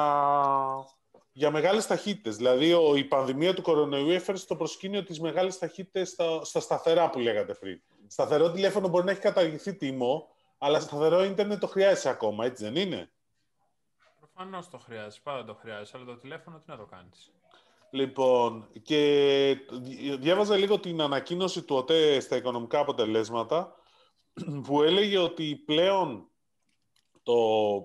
[1.32, 2.36] για μεγάλες ταχύτητες.
[2.36, 7.10] Δηλαδή, ο, η πανδημία του κορονοϊού έφερε στο προσκήνιο τις μεγάλες ταχύτητες στα, στα σταθερά
[7.10, 7.82] που λέγατε πριν.
[8.08, 12.76] Σταθερό τηλέφωνο μπορεί να έχει καταργηθεί τιμό, αλλά σταθερό ίντερνετ το χρειάζεσαι ακόμα, έτσι δεν
[12.76, 13.12] είναι;
[14.20, 17.32] Προφανώς το χρειάζεσαι, πάντα το χρειάζεσαι, αλλά το τηλέφωνο τι να το κάνεις.
[17.90, 19.58] Λοιπόν, και
[20.20, 23.76] διάβαζα λίγο την ανακοίνωση του ΟΤΕ στα οικονομικά αποτελέσματα,
[24.64, 26.30] που έλεγε ότι πλέον
[27.24, 27.34] το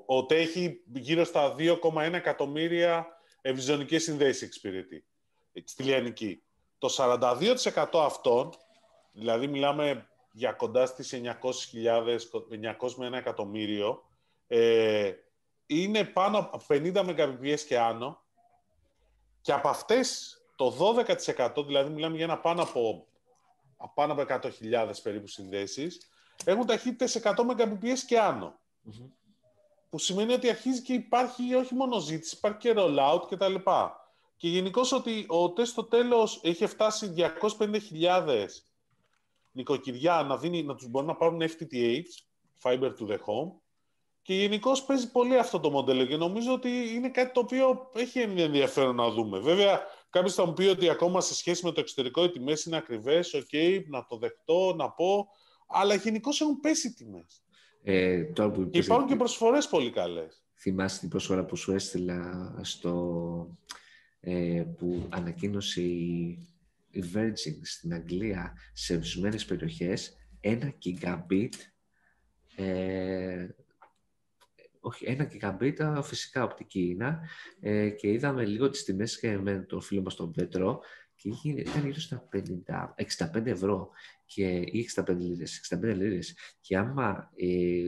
[0.06, 3.15] ΟΤΕ έχει γύρω στα 2,1 εκατομμύρια
[3.46, 5.04] ευρυζωνικές συνδέσεις εξυπηρετεί
[5.64, 6.42] στη Λιανική.
[6.78, 8.50] Το 42% αυτών,
[9.12, 12.18] δηλαδή μιλάμε για κοντά στις 900.000,
[12.78, 14.02] 900 με 1 εκατομμύριο,
[14.46, 15.12] ε,
[15.66, 18.20] είναι πάνω από 50 Mbps και άνω
[19.40, 23.06] και από αυτές το 12%, δηλαδή μιλάμε για ένα πάνω από,
[23.94, 26.10] πάνω από 100.000 περίπου συνδέσεις,
[26.44, 28.58] έχουν ταχύτητες 100 Mbps και άνω.
[29.96, 33.54] Που σημαίνει ότι αρχίζει και υπάρχει όχι μόνο ζήτηση, υπάρχει και rollout κτλ.
[34.36, 38.46] Και γενικώς ότι ο τεστ στο τέλος έχει φτάσει 250.000
[39.52, 42.02] νοικοκυριά να, δίνει, να τους μπορούν να πάρουν FTTH,
[42.62, 43.52] Fiber to the Home,
[44.22, 48.20] και γενικώς παίζει πολύ αυτό το μοντέλο και νομίζω ότι είναι κάτι το οποίο έχει
[48.20, 49.38] ενδιαφέρον να δούμε.
[49.38, 49.80] Βέβαια,
[50.10, 53.34] κάποιος θα μου πει ότι ακόμα σε σχέση με το εξωτερικό οι τιμές είναι ακριβές.
[53.34, 55.28] OK, okay, να το δεχτώ, να πω.
[55.66, 57.45] Αλλά γενικώς έχουν πέσει οι τιμές.
[57.88, 60.44] Ε, που και υπάρχουν και προσφορές πολύ καλές.
[60.54, 63.58] Θυμάσαι την προσφορά που σου έστειλα στο.
[64.20, 66.38] Ε, που ανακοίνωσε η
[67.14, 71.52] Virgin στην Αγγλία σε ορισμένες περιοχές ένα gigabit
[72.56, 73.48] ε,
[74.80, 77.20] όχι, ένα γιγαμπίτα φυσικά οπτική είναι
[77.60, 80.80] ε, και είδαμε λίγο τις τιμές και με τον φίλο μας τον Πέτρο
[81.16, 82.40] και ήταν γύρω στα 50,
[83.34, 83.90] 65 ευρώ
[84.26, 87.46] και, ή 65 λίρες, 65 λίρες και άμα ε,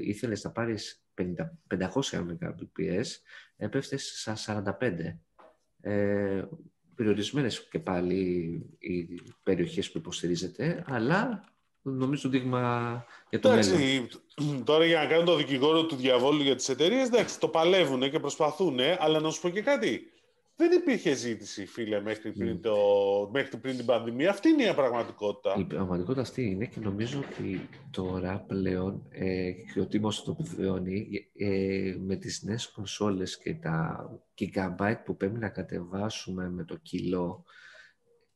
[0.08, 1.24] ήθελες να πάρεις 50,
[1.68, 3.06] 500 Mbps
[3.56, 4.92] έπεφτες στα 45
[5.80, 6.42] ε,
[6.94, 8.16] περιορισμένες και πάλι
[8.78, 9.08] οι
[9.42, 11.44] περιοχές που υποστηρίζεται αλλά
[11.82, 13.72] νομίζω δείγμα για το εντάξει,
[14.36, 14.64] μέλλον.
[14.64, 18.20] Τώρα για να κάνουν το δικηγόρο του διαβόλου για τις εταιρείες, εντάξει, το παλεύουν και
[18.20, 20.12] προσπαθούν, αλλά να σου πω και κάτι.
[20.60, 22.76] Δεν υπήρχε ζήτηση, φίλε, μέχρι πριν, το,
[23.32, 24.30] μέχρι πριν την πανδημία.
[24.30, 25.54] Αυτή είναι η πραγματικότητα.
[25.58, 31.30] Η πραγματικότητα αυτή είναι και νομίζω ότι τώρα πλέον ε, και ο Τίμος το επιβεβαιώνει
[31.36, 37.44] ε, με τις νέες κονσόλες και τα gigabyte που πρέπει να κατεβάσουμε με το κιλό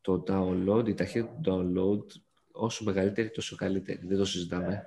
[0.00, 2.20] το download, η ταχύτητα του download
[2.52, 4.06] όσο μεγαλύτερη, τόσο καλύτερη.
[4.06, 4.82] Δεν το συζητάμε.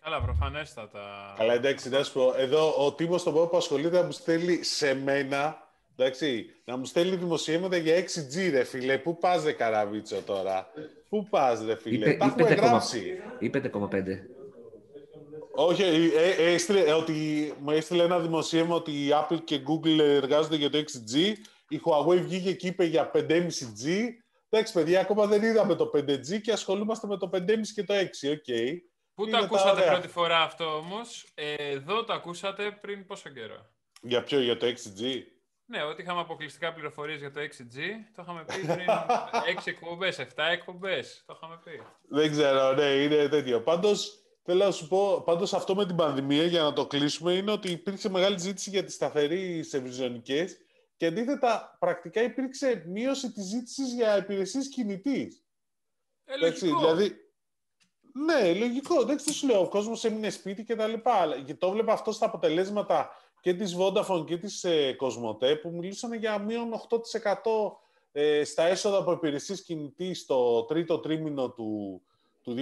[0.00, 1.34] Καλά, προφανέστατα.
[1.36, 2.34] Καλά, εντάξει, να σου πω.
[2.36, 5.66] Εδώ ο τύπο στον που ασχολείται να μου στέλνει σε μένα.
[6.00, 8.98] Εντάξει, να μου στέλνει δημοσιεύματα για 6G, ρε φίλε.
[8.98, 10.72] Πού πας, ρε Καραβίτσο τώρα;
[11.08, 13.20] Πού πας, ρε φίλε; Τα έχουμε γράψει.
[13.38, 13.88] Ή 5,5.
[15.50, 17.12] Όχι, ε, ε, έστειλε, ε, ότι
[17.60, 21.32] μου έστειλε ένα δημοσίευμα ότι η Apple και Google εργάζονται για το 6G.
[21.68, 24.04] Η Huawei βγήκε και είπε για 5,5G.
[24.48, 27.40] Εντάξει, παιδιά, ακόμα δεν είδαμε το 5G και ασχολούμαστε με το 5,5
[27.74, 28.28] και το 6.
[28.28, 28.76] Okay.
[29.14, 34.40] Πού το ακούσατε πρώτη φορά αυτό όμως, εδώ το ακούσατε πριν πόσο καιρό; Για ποιο,
[34.40, 35.22] για το 6G.
[35.70, 37.76] Ναι, ότι είχαμε αποκλειστικά πληροφορίες για το 6G,
[38.14, 38.86] το είχαμε πει πριν
[39.58, 41.22] 6 εκπομπές, 7 εκπομπές.
[41.26, 41.82] Το είχαμε πει.
[42.08, 43.60] Δεν ξέρω, ναι, είναι τέτοιο.
[43.60, 47.50] Πάντως, θέλω να σου πω, πάντως αυτό με την πανδημία, για να το κλείσουμε, είναι
[47.50, 50.46] ότι υπήρξε μεγάλη ζήτηση για τις σταθεροί ευρυζωνικέ
[50.96, 55.44] και αντίθετα, πρακτικά υπήρξε μείωση της ζήτησης για υπηρεσίες κινητής.
[56.24, 56.78] Ε, λογικό.
[56.78, 57.16] δηλαδή,
[58.12, 59.04] ναι, λογικό.
[59.04, 61.42] Δεν ξέρω, σου λέω, ο κόσμος έμεινε σπίτι και τα λοιπά.
[61.46, 66.12] Και το βλέπω αυτό στα αποτελέσματα και της Vodafone και της ε, Cosmote που μιλούσαν
[66.12, 67.72] για μείον 8%
[68.12, 72.02] ε, στα έσοδα από υπηρεσίες κινητής στο τρίτο τρίμηνο του,
[72.42, 72.54] του,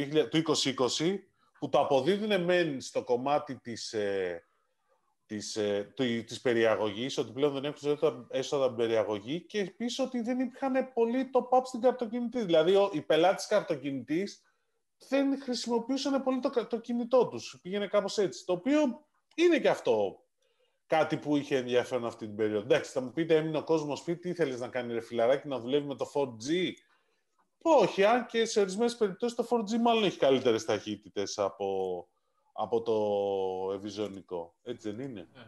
[0.99, 1.19] 2020
[1.59, 4.45] που το αποδίδουν μεν στο κομμάτι της, ε,
[5.27, 5.93] της, ε,
[6.27, 11.31] της περιαγωγής, ότι πλέον δεν έχουν έσοδα από περιαγωγή και επίσης ότι δεν υπήρχαν πολύ
[11.31, 12.45] το up στην καρτοκινητή.
[12.45, 14.43] Δηλαδή, οι πελάτες τη καρτοκινητής
[15.09, 17.59] δεν χρησιμοποιούσαν πολύ το, το κινητό τους.
[17.63, 18.45] Πήγαινε κάπως έτσι.
[18.45, 20.26] Το οποίο είναι και αυτό
[20.87, 22.65] κάτι που είχε ενδιαφέρον αυτή την περίοδο.
[22.65, 25.59] Εντάξει, θα μου πείτε, έμεινε ο κόσμος σπίτι, τι ήθελε να κάνει ρε φιλαράκι, να
[25.59, 26.73] δουλεύει με το 4G.
[27.63, 32.09] Όχι, αν και σε ορισμένες περιπτώσεις το 4G μάλλον έχει καλύτερες ταχύτητες από,
[32.53, 34.55] από το ευηζωνικό.
[34.63, 35.47] Έτσι δεν είναι; Ναι.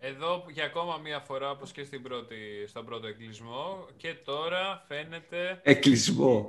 [0.00, 5.60] Εδώ για ακόμα μία φορά, όπως και στην πρώτη, στον πρώτο εγκλισμό, και τώρα φαίνεται...
[5.62, 6.48] Εγκλισμό.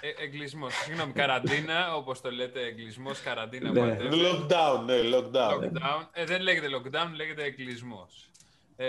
[0.00, 0.70] Ε, εγκλισμό.
[0.70, 3.96] Συγγνώμη, καραντίνα, όπως το λέτε, εγκλισμός, καραντίνα, ναι.
[4.00, 5.60] Lockdown, ναι, lockdown.
[5.60, 6.06] lockdown.
[6.12, 8.28] Ε, δεν λέγεται lockdown, λέγεται εγκλισμός.
[8.76, 8.86] Ε,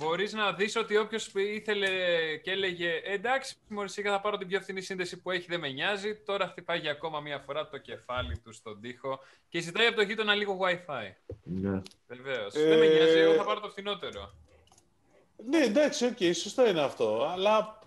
[0.00, 1.88] Μπορείς να δεις ότι όποιος ήθελε
[2.42, 6.14] και έλεγε Εντάξει, μόλις θα πάρω την πιο φθηνή σύνδεση που έχει, δεν με νοιάζει.
[6.16, 10.02] Τώρα χτυπάει για ακόμα μία φορά το κεφάλι του στον τοίχο και ζητάει από το
[10.02, 11.12] γείτονα λίγο WiFi.
[11.42, 11.80] Ναι.
[12.06, 12.54] Βεβαίως.
[12.54, 12.68] Ε...
[12.68, 14.32] Δεν με νοιάζει, εγώ θα πάρω το φθηνότερο.
[15.48, 17.28] Ναι, εντάξει, OK, okay, σωστό είναι αυτό.
[17.32, 17.78] Αλλά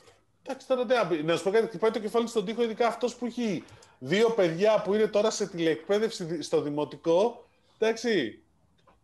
[0.43, 3.25] εντάξει, τώρα δεν Να σου πω κάτι, χτυπάει το κεφάλι στον τοίχο, ειδικά αυτός που
[3.25, 3.63] έχει
[3.99, 7.47] δύο παιδιά που είναι τώρα σε τηλεεκπαίδευση στο δημοτικό.
[7.77, 8.42] Εντάξει,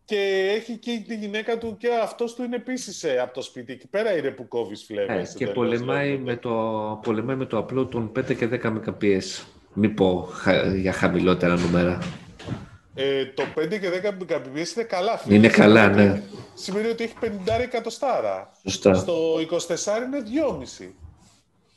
[0.09, 3.71] και έχει και τη γυναίκα του και αυτός του είναι επίσης ε, από το σπίτι.
[3.73, 5.13] Εκεί πέρα είναι που κόβει φλέβες.
[5.19, 6.49] Ε, και πολεμάει με, το,
[7.03, 9.43] πολεμάει με το upload των 5 και 10 Mbps.
[9.73, 10.27] Μην πω
[10.75, 11.97] για χαμηλότερα νούμερα.
[12.95, 15.17] ε, το 5 και 10 Mbps είναι καλά.
[15.17, 15.35] Φίλε.
[15.35, 16.21] Είναι καλά, ναι.
[16.53, 17.27] Σημαίνει ότι έχει 50
[17.61, 18.51] εκατοστάρα.
[18.63, 18.93] Σωστά.
[18.93, 19.41] Στο 24
[20.05, 20.23] είναι
[20.79, 20.85] 2,5.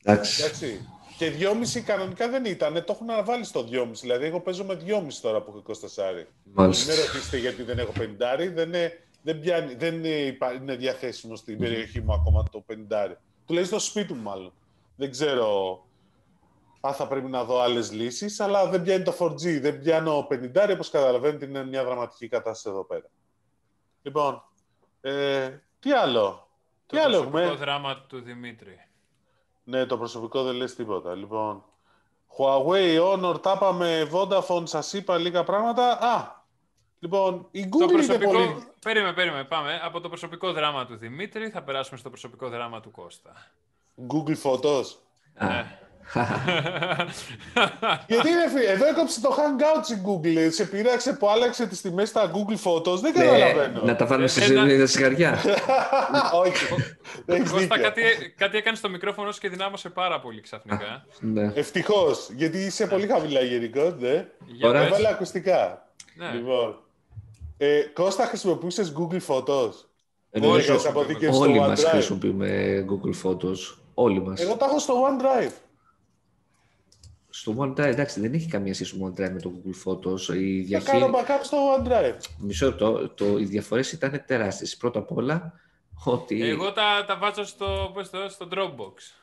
[0.02, 0.42] Εντάξει.
[0.42, 0.88] Εντάξει.
[1.18, 2.72] Και 2,5 κανονικά δεν ήταν.
[2.74, 3.86] Το έχουν αναβάλει στο 2,5.
[4.00, 6.26] Δηλαδή, εγώ παίζω με 2,5 τώρα που έχω 24.
[6.52, 6.92] Μάλιστα.
[6.92, 8.52] Μην με ρωτήσετε γιατί δεν έχω 50.
[8.54, 13.16] Δεν είναι, δεν πιάνει, δεν είναι, υπα- είναι διαθέσιμο στην περιοχή μου ακόμα το 50.
[13.46, 14.52] Τουλάχιστον στο σπίτι μου, μάλλον.
[14.96, 15.80] Δεν ξέρω
[16.80, 19.60] αν θα πρέπει να δω άλλες λύσεις, αλλά δεν πιάνει το 4G.
[19.60, 20.70] Δεν πιάνω 50.
[20.72, 23.06] Όπως καταλαβαίνετε, είναι μια δραματική κατάσταση εδώ πέρα.
[24.02, 24.42] Λοιπόν,
[25.00, 26.48] ε, τι άλλο;
[26.86, 28.86] Το τι άλλο προσωπικό έχουμε; δράμα του Δημήτρη.
[29.64, 31.14] Ναι, το προσωπικό δεν λες τίποτα.
[31.14, 31.64] Λοιπόν,
[32.36, 35.98] Huawei, Honor, τα είπαμε, Vodafone, σας είπα λίγα πράγματα.
[35.98, 36.44] Α,
[36.98, 38.32] λοιπόν, η Το Google είναι προσωπικό...
[38.32, 38.66] πολύ...
[38.80, 39.80] Περίμενε, περίμενε, πάμε.
[39.82, 43.32] Από το προσωπικό δράμα του Δημήτρη θα περάσουμε στο προσωπικό δράμα του Κώστα.
[44.08, 44.84] Google Photos.
[45.34, 45.78] Α, Ναι.
[48.06, 52.08] Γιατί είναι φίλε, εδώ έκοψε το Hangouts η Google, σε πειράξε που άλλαξε τις τιμές
[52.08, 53.80] στα Google Photos, δεν ναι, καταλαβαίνω.
[53.84, 55.38] να τα βάλουμε σε Ένα- σε σιγαριά.
[56.44, 56.64] Όχι,
[57.26, 57.82] έχεις Κώστα, δίκιο.
[57.82, 58.02] κάτι,
[58.36, 61.04] κάτι έκανες στο μικρόφωνο σου και δυνάμωσε πάρα πολύ ξαφνικά.
[61.20, 61.52] ναι.
[61.54, 64.26] Ευτυχώς, γιατί είσαι πολύ χαμηλά γενικώ, ναι.
[64.46, 64.80] Για Ωραία.
[64.80, 64.88] πες.
[64.90, 65.86] Έβαλε ακουστικά.
[66.14, 66.30] Ναι.
[66.34, 66.76] Λοιπόν,
[67.58, 69.70] ε, Κώστα, χρησιμοποιούσες Google Photos;
[70.30, 71.88] Δεν Νομίζω έκανες αποθήκευση στο όλοι μας OneDrive.
[71.88, 73.58] χρησιμοποιούμε Google Photos.
[73.94, 74.40] Όλοι μας.
[74.40, 75.52] Εγώ τα έχω στο OneDrive.
[77.34, 80.20] Στο OneDrive, εντάξει, δεν έχει καμία σχέση το OneDrive με το Google Photos.
[80.34, 81.10] Η Θα κάνω διαχείριση...
[81.12, 82.16] backup στο OneDrive.
[82.38, 84.76] Μισό λεπτό, το, οι διαφορές ήταν τεράστιες.
[84.76, 85.60] Πρώτα απ' όλα,
[86.04, 86.48] ότι...
[86.48, 89.21] Εγώ τα, τα βάζω στο, πώς το, στο Dropbox.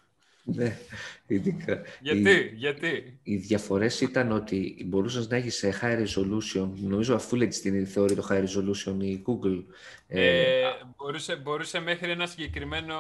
[0.56, 0.78] Ναι,
[1.28, 1.82] ειδικά.
[2.02, 7.36] Γιατί, Οι, γιατί; οι διαφορές ήταν ότι μπορούσες να έχεις ε, high resolution, νομίζω αφού
[7.36, 9.64] λέει την θεωρεί το high resolution η Google.
[10.08, 10.64] Ε, Ε,
[10.98, 12.96] μπορούσε, μπορούσε μέχρι ένα συγκεκριμένο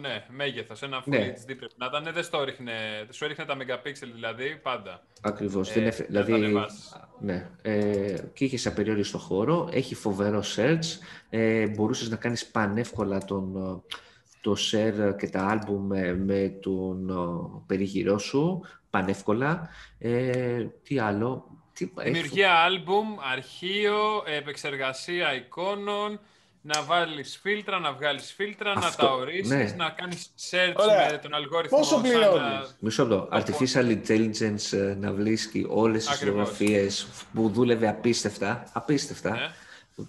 [0.00, 1.34] ναι, μέγεθος, ένα Full Ναι.
[1.36, 2.72] HD πρέπει να ήταν, δεν στο έριχνε,
[3.10, 5.06] σου έριχνε τα megapixel δηλαδή, πάντα.
[5.20, 5.70] Ακριβώς.
[5.70, 6.96] Ε, δεν έφε- να τα δηλαδή, ανεβάσεις.
[7.20, 10.84] ναι, ε, και είχες απεριόριστο χώρο, έχει φοβερό search,
[11.30, 13.94] ε, μπορούσες να κάνεις πανεύκολα τον, ε,
[14.40, 19.68] το share και τα album με, με τον ε, περίγυρό σου, πανεύκολα.
[19.98, 23.96] Ε, τι άλλο, τι, έχει- Δημιουργία άλμπουμ, αρχείο,
[24.38, 26.20] επεξεργασία εικόνων,
[26.62, 29.74] να βάλεις φίλτρα, να βγάλεις φίλτρα, να Αυτό, τα ορίσεις, ναι.
[29.76, 31.10] να κάνεις search Ωραία.
[31.10, 31.78] με τον αλγόριθμο.
[31.78, 33.28] Πόσο σαν να- πληρώνεις; Μισό λεπτό.
[33.32, 36.48] Artificial Intelligence ε, να βρίσκει όλες τις Ακριβώς.
[36.48, 39.50] φωτογραφίες που δούλευε απίστευτα, απίστευτα, Ναι.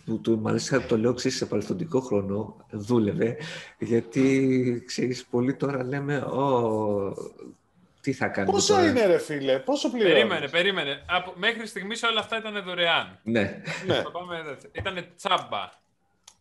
[0.05, 3.37] Που του μάλιστα το λέω ξέρεις, σε παρελθοντικό χρόνο, δούλευε,
[3.79, 7.13] γιατί ξέρεις, πολλοί τώρα λέμε, «Ω,
[8.01, 8.87] τι θα κάνουμε Πόσο τώρα».
[8.89, 11.03] είναι ρε φίλε, πόσο πληρώνεις; Περίμενε, περίμενε.
[11.07, 13.19] Από, μέχρι στιγμής όλα αυτά ήταν δωρεάν.
[13.23, 13.93] Ναι, Ναι.
[13.93, 14.71] Θα πάμε δεύτερο.
[14.75, 15.69] Ήτανε τσάμπα.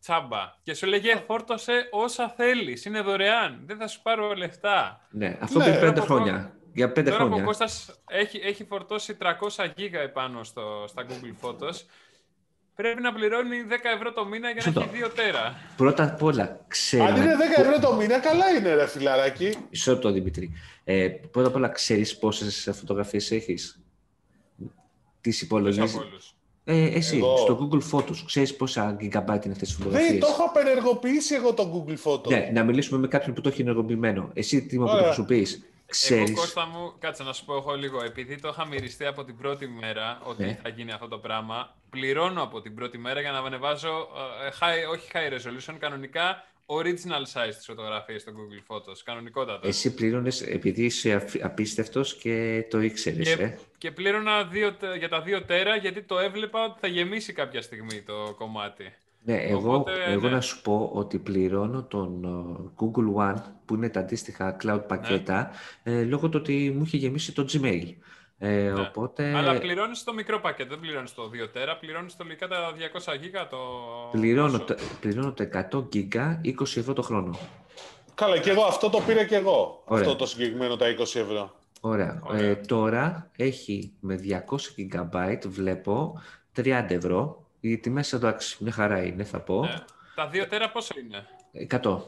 [0.00, 0.54] Τσάμπα.
[0.62, 2.84] Και σου λέγε φόρτωσε όσα θέλεις.
[2.84, 3.60] Είναι δωρεάν.
[3.66, 5.06] Δεν θα σου πάρω λεφτά.
[5.10, 5.36] ναι.
[5.40, 6.52] Αυτό Ναι, πριν πέντε από- χρόνια.
[6.74, 7.46] Για πέντε Τώρα που ο χρόνια.
[7.46, 11.74] Κώστας έχει, έχει φορτώσει 300 γίγα επάνω στο, στα Google Photos,
[12.82, 14.80] πρέπει να πληρώνει 10 ευρώ το μήνα για να Σωστό.
[14.80, 15.56] έχει 2 τέρα.
[15.76, 17.18] Πρώτα απ' όλα, Αν ξέρουμε...
[17.18, 19.54] είναι 10 ευρώ το μήνα, καλά είναι ρε φιλαράκι.
[19.70, 20.52] Μισό λεπτό, Δημήτρη.
[20.84, 23.80] Ε, πρώτα απ' όλα, ξέρεις πόσες φωτογραφίες έχεις;
[24.56, 24.68] Τις
[25.20, 26.34] Ποιος υπολογίζεις; από όλους.
[26.64, 27.36] Ε, εσύ, Εγώ.
[27.36, 31.52] στο Google Photos, ξέρεις πόσα gigabyte είναι αυτές τις Δεν φωτογραφίες; το έχω απενεργοποιήσει εγώ
[31.54, 32.28] το Google Photo.
[32.28, 34.30] Ναι, να μιλήσουμε με κάποιον που το έχει ενεργοποιημένο.
[34.34, 35.14] Εσύ τι μου που το Ωραία.
[35.88, 36.10] Χρησιμοποιείς.
[36.10, 36.40] Εγώ, Ξέρεις.
[36.40, 38.02] Κώστα μου, κάτσε να σου πω εγώ λίγο.
[38.04, 40.58] Επειδή το είχα μυριστεί από την πρώτη μέρα ότι Ναι.
[40.62, 44.08] θα γίνει αυτό το πράγμα, πληρώνω από την πρώτη μέρα για να ανεβάζω,
[44.46, 49.66] ε, high, όχι high resolution, κανονικά original size τις φωτογραφίες στο Google Photos, κανονικότατα.
[49.68, 53.58] Εσύ πλήρωνες επειδή είσαι αφ- απίστευτος και το ήξερες, Και, ε.
[53.78, 57.62] και πλήρωνα δύο, τε- για τα δύο τέρα γιατί το έβλεπα ότι θα γεμίσει κάποια
[57.62, 58.94] στιγμή το κομμάτι.
[59.24, 60.34] Ναι, εγώ, Οπότε, εγώ ναι.
[60.34, 65.50] να σου πω ότι πληρώνω τον ε, Google One, που είναι τα αντίστοιχα cloud πακέτα,
[65.82, 67.92] ε, λόγω του ότι μου είχε γεμίσει το Gmail.
[68.38, 72.48] Ε, Οπότε Αλλά πληρώνεις το μικρό πακέτο, δεν πληρώνεις το 2 τέρα, πληρώνεις το λογικά
[72.48, 72.56] τα
[73.12, 73.56] 200 γίγα το...
[74.10, 77.38] πληρώνω, πόσο; το, πληρώνω το 100 γίγα 20 ευρώ το χρόνο.
[78.14, 79.82] Καλά, και εγώ αυτό το πήρα και εγώ.
[79.84, 80.04] Ωραία.
[80.04, 81.54] Αυτό το συγκεκριμένο τα 20 ευρώ.
[81.80, 82.22] Ωραία.
[82.24, 82.44] Ωραία.
[82.44, 86.20] Ε, τώρα έχει με 200 GB βλέπω
[86.56, 87.47] 30 ευρώ.
[87.60, 89.62] Οι τιμές εντάξει, μια χαρά είναι θα πω.
[89.62, 89.74] Ναι.
[90.14, 91.26] Τα 2 τέρα πόσο είναι;
[91.70, 92.02] 100.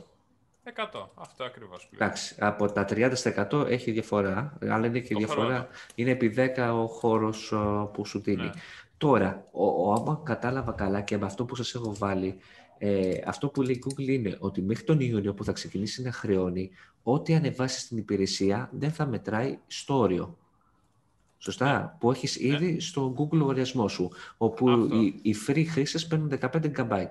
[0.65, 1.09] 100.
[1.15, 2.11] Αυτό ακριβώς πληρώνω.
[2.11, 5.47] Εντάξει, από τα 30 στα 100 έχει διαφορά, αλλά είναι και Το διαφορά.
[5.47, 5.67] χρόνο.
[5.95, 8.43] Είναι επί 10 ο χώρος α, που σου δίνει.
[8.43, 8.51] Ναι.
[8.99, 12.39] Τώρα, ο, ο, άμα κατάλαβα καλά και με αυτό που σας έχω βάλει,
[12.79, 16.13] ε, αυτό που λέει η Google είναι ότι μέχρι τον Ιούνιο που θα ξεκινήσει να
[16.13, 16.71] χρεώνει,
[17.03, 20.37] ό,τι ανεβάσεις στην υπηρεσία δεν θα μετράει στο όριο.
[21.42, 24.96] Σωστά, που έχεις ήδη στο Google λογαριασμό σου, όπου Αυτό.
[24.96, 27.07] οι, οι free χρήστες παίρνουν 15 GB.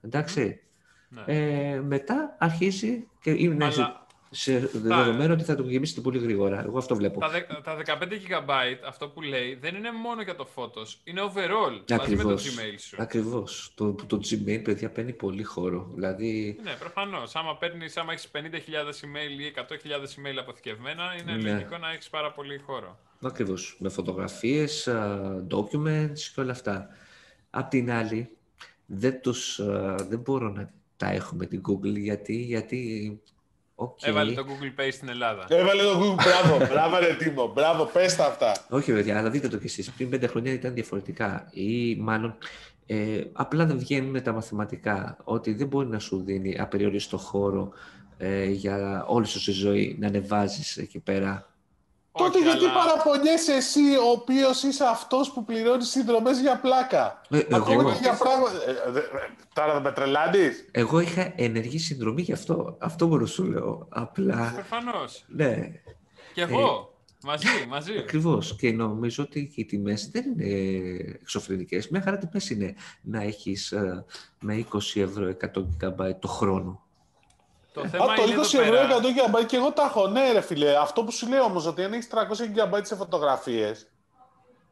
[0.00, 0.60] Εντάξει.
[1.08, 1.22] Ναι.
[1.26, 6.62] Ε, μετά αρχίζει και είναι, Αλλά σε δεδομένο ότι θα το γεμίσετε πολύ γρήγορα.
[6.64, 7.20] Εγώ αυτό βλέπω.
[7.20, 7.30] Τα,
[7.62, 8.50] τα 15 GB,
[8.86, 12.24] αυτό που λέει, δεν είναι μόνο για το Photos, είναι overall, Ακριβώς.
[12.24, 12.96] μαζί με το Gmail σου.
[12.98, 13.72] Ακριβώς.
[13.74, 15.90] Το, το Gmail, παιδιά, παίρνει πολύ χώρο.
[15.94, 16.58] Δηλαδή...
[16.62, 17.34] Ναι, προφανώς.
[17.36, 21.52] Άμα, παίρνεις, άμα έχεις 50.000 email ή 100.000 email αποθηκευμένα, είναι Ναι.
[21.52, 22.98] λογικό να έχεις πάρα πολύ χώρο.
[23.22, 23.76] Ακριβώς.
[23.78, 26.88] Με φωτογραφίες, α, documents και όλα αυτά.
[27.50, 28.28] Απ' την άλλη,
[28.86, 33.20] δεν, τους, α, δεν μπορώ να τα έχουμε την Google γιατί, γιατί
[33.74, 34.02] οκ.
[34.02, 35.46] Έβαλε το Google Pay στην Ελλάδα.
[35.48, 36.24] Έβαλε το Google.
[36.24, 37.52] Μπράβο, μπράβο, ρε Τίμο.
[37.54, 38.66] Μπράβο, πες τα αυτά.
[38.70, 39.90] Όχι, παιδιά, αλλά δείτε το κι εσείς.
[39.90, 41.48] Πριν πέντε χρόνια ήταν διαφορετικά.
[41.52, 42.36] Ή μάλλον
[42.86, 45.16] ε, απλά δεν βγαίνουν τα μαθηματικά.
[45.24, 47.72] Ότι δεν μπορεί να σου δίνει απεριόριστο χώρο
[48.18, 51.51] ε, για όλη σου τη ζωή να ανεβάζεις εκεί πέρα.
[52.12, 57.20] Τότε Όχι, γιατί αλλά- παραπονιέσαι εσύ, ο οποίος είσαι αυτός που πληρώνει συνδρομές για πλάκα;
[57.30, 58.52] Ε, Ακόμα εγώ- και για πράγματα.
[58.86, 59.04] Ε, δε- ε,
[59.54, 60.68] Τώρα δεν με τρελάνεις.
[60.70, 62.76] Εγώ είχα ενεργή συνδρομή γι' αυτό.
[62.80, 63.86] Αυτό μπορώ να σου λέω.
[63.90, 65.24] Απλά, Προφανώς.
[65.28, 65.72] ναι,
[66.34, 66.90] Και εγώ.
[67.24, 67.98] Μαζί, μαζί.
[67.98, 68.56] ακριβώς.
[68.56, 70.48] Και νομίζω ότι και οι τιμές δεν είναι
[71.20, 71.88] εξωφρενικές.
[71.88, 73.74] Μια χαρά τιμές είναι να έχεις
[74.40, 76.81] με 20 ευρώ 100 GB το χρόνο.
[77.72, 78.98] Το θέμα Α, το είναι 20 εδώ ευρώ πέρα.
[79.00, 80.08] 100 GB και εγώ τα έχω.
[80.08, 80.76] Ναι, ρε φίλε.
[80.76, 83.86] Αυτό που σου λέω όμως, ότι αν έχεις 300 GB σε φωτογραφίες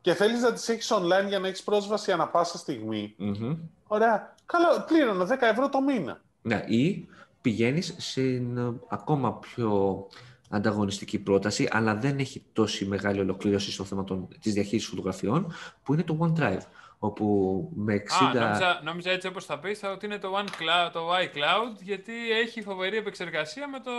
[0.01, 3.15] και θέλεις να τις έχεις online για να έχεις πρόσβαση ανα πάσα στιγμή.
[3.17, 3.57] Μμμ.
[3.87, 4.35] Ωραία.
[4.47, 6.21] Καλά, πλήρωνα 10 ευρώ το μήνα.
[6.43, 7.09] Ναι, ή
[7.41, 8.43] πηγαίνεις σε ε,
[8.89, 10.07] ακόμα πιο
[10.51, 15.93] ανταγωνιστική πρόταση, αλλά δεν έχει τόση μεγάλη ολοκλήρωση στο θέμα των, της διαχείρισης φωτογραφιών, που
[15.93, 16.63] είναι το OneDrive,
[17.03, 18.37] όπου με 60...
[18.37, 22.13] Α, νόμιζα, νόμιζα έτσι όπως θα πεις θα ότι είναι το, OneCloud, το iCloud γιατί
[22.43, 23.91] έχει φοβερή επεξεργασία με το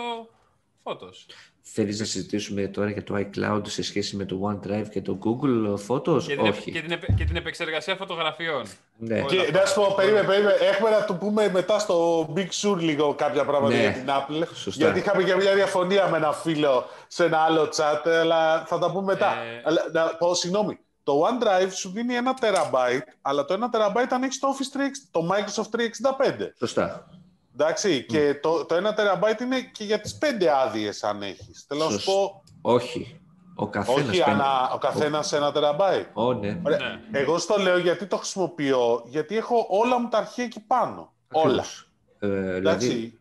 [0.84, 1.34] Photos.
[1.62, 5.74] Θέλεις να συζητήσουμε τώρα για το iCloud σε σχέση με το OneDrive και το Google
[5.88, 6.24] Photos?
[6.24, 6.72] Και την, επ- Όχι.
[6.72, 8.64] και, την, επ- και την επεξεργασία φωτογραφιών.
[8.98, 9.16] Ναι.
[9.20, 9.60] Όλα Και αυτά.
[9.60, 10.54] να σου πω, περίμενε, περίμενε.
[10.62, 13.82] Έχουμε να του πούμε μετά στο Big Sur λίγο κάποια πράγματα Ναι.
[13.82, 14.48] για την Apple.
[14.54, 14.84] Σωστά.
[14.84, 18.92] Γιατί είχαμε και μια διαφωνία με ένα φίλο σε ένα άλλο chat, αλλά θα τα
[18.92, 19.28] πούμε μετά.
[19.42, 19.62] Ε.
[19.66, 20.80] Αλλά, να πω, συγγνώμη.
[21.04, 24.80] Το OneDrive σου δίνει ένα terabyte, αλλά το ένα terabyte αν έχεις το Office 3,
[25.12, 26.52] το Microsoft 365.
[26.58, 27.08] Σωστά.
[27.54, 31.66] Εντάξει, και το, το ένα terabyte είναι και για τις πέντε άδειες αν έχεις.
[31.68, 32.12] Θέλω να σου Σωστό.
[32.12, 33.16] πω, Όχι.
[33.56, 36.06] Ο καθένας όχι παίρνει- ανά, ο καθένας ένα terabyte.
[36.14, 36.60] Ω, ναι.
[36.66, 36.78] Ωραία.
[37.12, 37.20] Ναι.
[37.20, 41.14] Εγώ στο λέω γιατί το χρησιμοποιώ, γιατί έχω όλα μου τα αρχεία εκεί πάνω.
[41.32, 41.44] Όλα.
[41.46, 41.90] Ακριβώς.
[42.20, 43.20] Ε, δηλαδή, Εντάξει,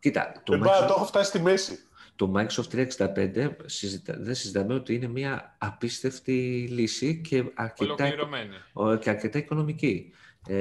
[0.00, 1.85] κοίτα, το δεν πάω, Microsoft- το έχω φτάσει στη μέση.
[2.16, 4.14] Το Microsoft 365 συζητα...
[4.18, 8.54] δεν συζητάμε ότι είναι μια απίστευτη λύση και αρκετά, Ολοκληρωμένη.
[8.72, 10.12] ο- και αρκετά οικονομική.
[10.48, 10.54] Ε,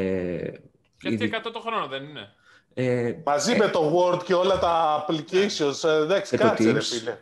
[0.97, 2.27] Και αυτή ήδη- 100 το χρόνο δεν είναι;
[2.73, 5.83] ε, Μαζί με το Word και όλα τα applications.
[5.89, 6.83] ε, Εντάξει, Και το κάτσε ρε Teams.
[6.83, 7.17] φίλε.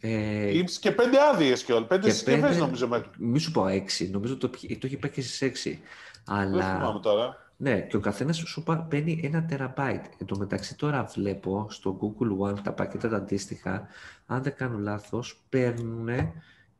[0.00, 1.86] ε, Teams και πέντε άδειες και όλα.
[1.86, 3.08] Πέντε και συσκευές πέντε- νομίζω μέχρι.
[3.18, 5.80] Μη σου πω έξι, νομίζω το, πι- το έχει πάει και στις έξι.
[6.26, 7.47] Δεν Αλλά θυμάμαι τώρα.
[7.60, 10.04] Ναι, και ο καθένας σου πα- παίρνει ένα τεραμπάιτ.
[10.18, 13.86] Εν τω μεταξύ τώρα βλέπω στο Google One τα πακέτα τα αντίστοιχα,
[14.26, 16.08] αν δεν κάνω λάθος, παίρνουν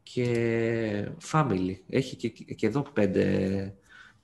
[0.02, 1.76] και family.
[1.88, 3.74] Έχει και, και εδώ πέντε,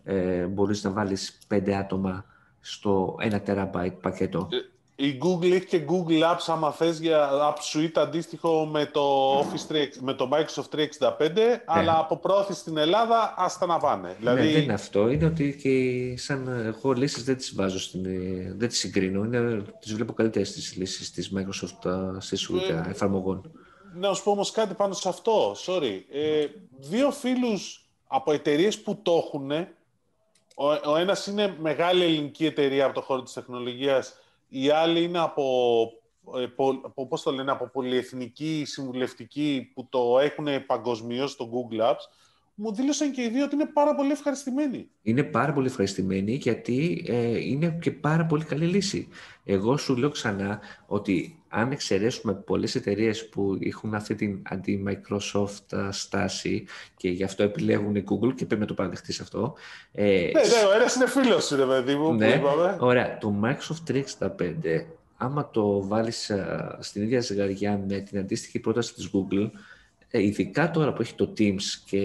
[0.05, 2.25] ε, μπορείς να βάλεις πέντε άτομα
[2.61, 4.49] στο ένα τεραμπάιτ πακέτο.
[4.97, 9.73] Η Google έχει και Google Apps άμα θες για App Suite αντίστοιχο με το, Office
[9.73, 11.11] 3, με το Microsoft 365,
[11.65, 14.17] αλλά από πρόθεση στην Ελλάδα άστα να πάνε.
[14.19, 15.09] Δηλαδή, Ναι, δεν είναι αυτό.
[15.09, 19.25] Είναι ότι και σαν εγώ λύσεις δεν τις βάζω, στην, ε, δεν τις συγκρίνω.
[19.25, 23.51] Είναι, τις βλέπω καλύτερες τις λύσεις της Microsoft ε, στη suite Ε, ε, εφαρμογών.
[23.95, 25.57] Να σου πω όμως κάτι πάνω σε αυτό.
[25.67, 26.01] Sorry.
[26.13, 26.47] Ε,
[26.79, 29.51] δύο φίλους από εταιρείες που το έχουν.
[30.57, 34.15] Ο, ο ένας είναι μεγάλη ελληνική εταιρεία από το χώρο της τεχνολογίας.
[34.49, 35.45] Η άλλη είναι από,
[36.43, 41.81] ε, πο- από, πώς το λένε, από πολυεθνική συμβουλευτική που το έχουν παγκοσμίως στο Google
[41.91, 42.09] Apps.
[42.55, 44.89] Μου δήλωσαν και οι δύο ότι είναι πάρα πολύ ευχαριστημένοι.
[45.03, 49.09] Είναι πάρα πολύ ευχαριστημένοι γιατί ε, είναι και πάρα πολύ καλή λύση.
[49.45, 55.89] Εγώ σου λέω ξανά ότι αν εξαιρέσουμε πολλές εταιρείες που έχουν αυτή την αντι-Microsoft ε,
[55.91, 56.65] στάση
[56.97, 59.55] και γι' αυτό επιλέγουν η Google και πρέπει να το παραδεχτείς αυτό.
[59.93, 62.77] Ε, Ναι, ναι, ο ένας είναι φίλος σου, ρε παιδί μου, που Ναι, είπαμε.
[62.81, 63.19] ωραία.
[63.19, 64.87] Το Microsoft 365,
[65.17, 69.51] άμα το βάλεις α, στην ίδια ζυγαριά με την αντίστοιχη πρόταση της Google,
[70.11, 72.01] ε, ειδικά τώρα που έχει το Teams και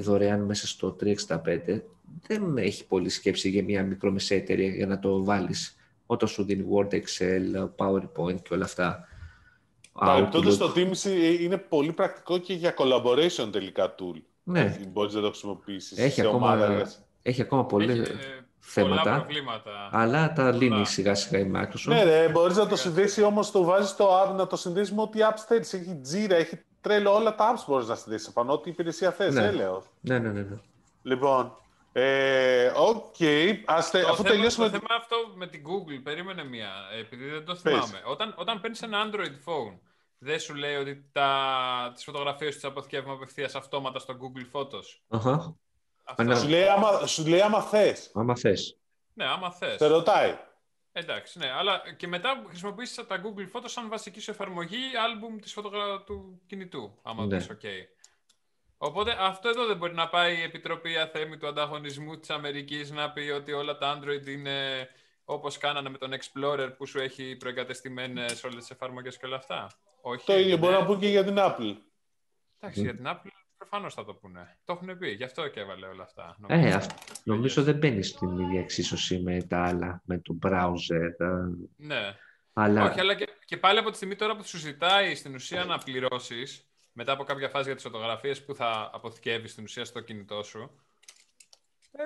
[0.00, 1.80] δωρεάν μέσα στο 365,
[2.26, 5.76] δεν έχει πολύ σκέψη για μια μικρομεσαία εταιρεία για να το βάλεις
[6.06, 9.08] όταν σου δίνει Word, Excel, PowerPoint και όλα αυτά.
[9.92, 10.58] Παρεπτόντως Outlook.
[10.58, 14.20] το Teams ε, είναι πολύ πρακτικό και για collaboration τελικά tool.
[14.42, 17.04] Ναι, Μπορείς να το χρησιμοποιήσεις έχει σε ομάδα ακόμα, εργασίας.
[17.22, 18.04] έχει ακόμα πολλά Έχει, ε,
[18.58, 19.88] θέματα, Πολλά προβλήματα.
[19.92, 20.84] αλλά τα λύνει Πολλά.
[20.84, 21.84] σιγά σιγά η Microsoft.
[21.88, 25.02] Ναι, ρε, μπορείς να το συνδέσεις όμως, το βάζεις το app, να το συνδέσεις με
[25.02, 25.72] ό,τι apps θέλεις.
[25.72, 28.28] Έχει Jira, έχει Trello, όλα τα apps μπορείς να συνδέσεις.
[28.28, 29.42] Επάνω ό,τι υπηρεσία θες, Ναι.
[29.46, 29.84] έλεος.
[30.00, 30.40] ναι, ναι, ναι.
[30.40, 30.56] ναι.
[31.02, 31.56] Λοιπόν,
[31.98, 33.62] Ε, OK, okay.
[33.66, 34.70] αφού θέμα, τελειώσουμε...
[34.70, 38.02] Το θέμα αυτό με την Google, περίμενε μία, επειδή δεν το θυμάμαι.
[38.04, 39.78] Όταν, όταν παίρνεις ένα Android phone,
[40.18, 45.18] δεν σου λέει ότι τα, τις φωτογραφίες τις αποθηκεύουμε απευθείας αυτόματα στο Google Photos.
[45.20, 45.54] Uh-huh.
[46.36, 48.10] Σου, λέει άμα, σου λέει άμα θες.
[48.14, 48.78] Άμα θες.
[49.12, 49.76] Ναι, άμα θες.
[49.76, 50.38] Σε ρωτάει.
[50.92, 51.50] Εντάξει, ναι.
[51.50, 56.02] Αλλά και μετά χρησιμοποιήσεις τα Google Photos σαν βασική σου εφαρμογή άλμπουμ της φωτογρα...
[56.02, 57.36] του κινητού, άμα ναι.
[57.36, 57.66] πεις OK.
[58.78, 63.12] Οπότε αυτό εδώ δεν μπορεί να πάει η Επιτροπή Αθέμη του Ανταγωνισμού της Αμερικής να
[63.12, 64.88] πει ότι όλα τα Android είναι
[65.24, 69.70] όπως κάνανε με τον Explorer που σου έχει προεγκατεστημένες όλες τις εφαρμογές και όλα αυτά.
[70.00, 71.76] Όχι, το ίδιο μπορεί να πούν και για την Apple.
[72.60, 74.58] Εντάξει, για την Apple προφανώς θα το πούνε.
[74.64, 76.36] Το έχουν πει, γι' αυτό και έβαλε όλα αυτά.
[76.38, 76.86] Νομίζω, ε,
[77.24, 81.10] νομίζω δεν μπαίνει στην ίδια εξίσωση με τα άλλα, με το browser.
[81.76, 82.16] Ναι.
[82.52, 82.84] Αλλά...
[82.84, 85.78] Όχι, αλλά και, και πάλι από τη στιγμή τώρα που σου ζητάει στην ουσία να
[85.78, 86.66] πληρώσεις
[86.96, 90.70] μετά από κάποια φάση για τις φωτογραφίες που θα αποθηκεύεις στην ουσία στο κινητό σου,
[91.92, 92.02] ε,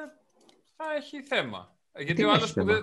[0.76, 1.78] θα έχει θέμα.
[1.98, 2.82] Γιατί ο, άλλος που δεν,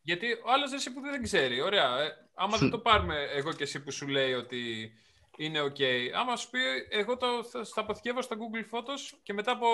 [0.00, 1.60] γιατί ο άλλος εσύ που δεν ξέρει.
[1.60, 4.92] Ωραία, ε, άμα δεν το πάρουμε εγώ και εσύ που σου λέει ότι
[5.36, 5.82] είναι ok.
[6.14, 6.58] Άμα σου πει,
[6.90, 9.66] εγώ το θα, θα αποθηκεύω στο Google Photos και μετά από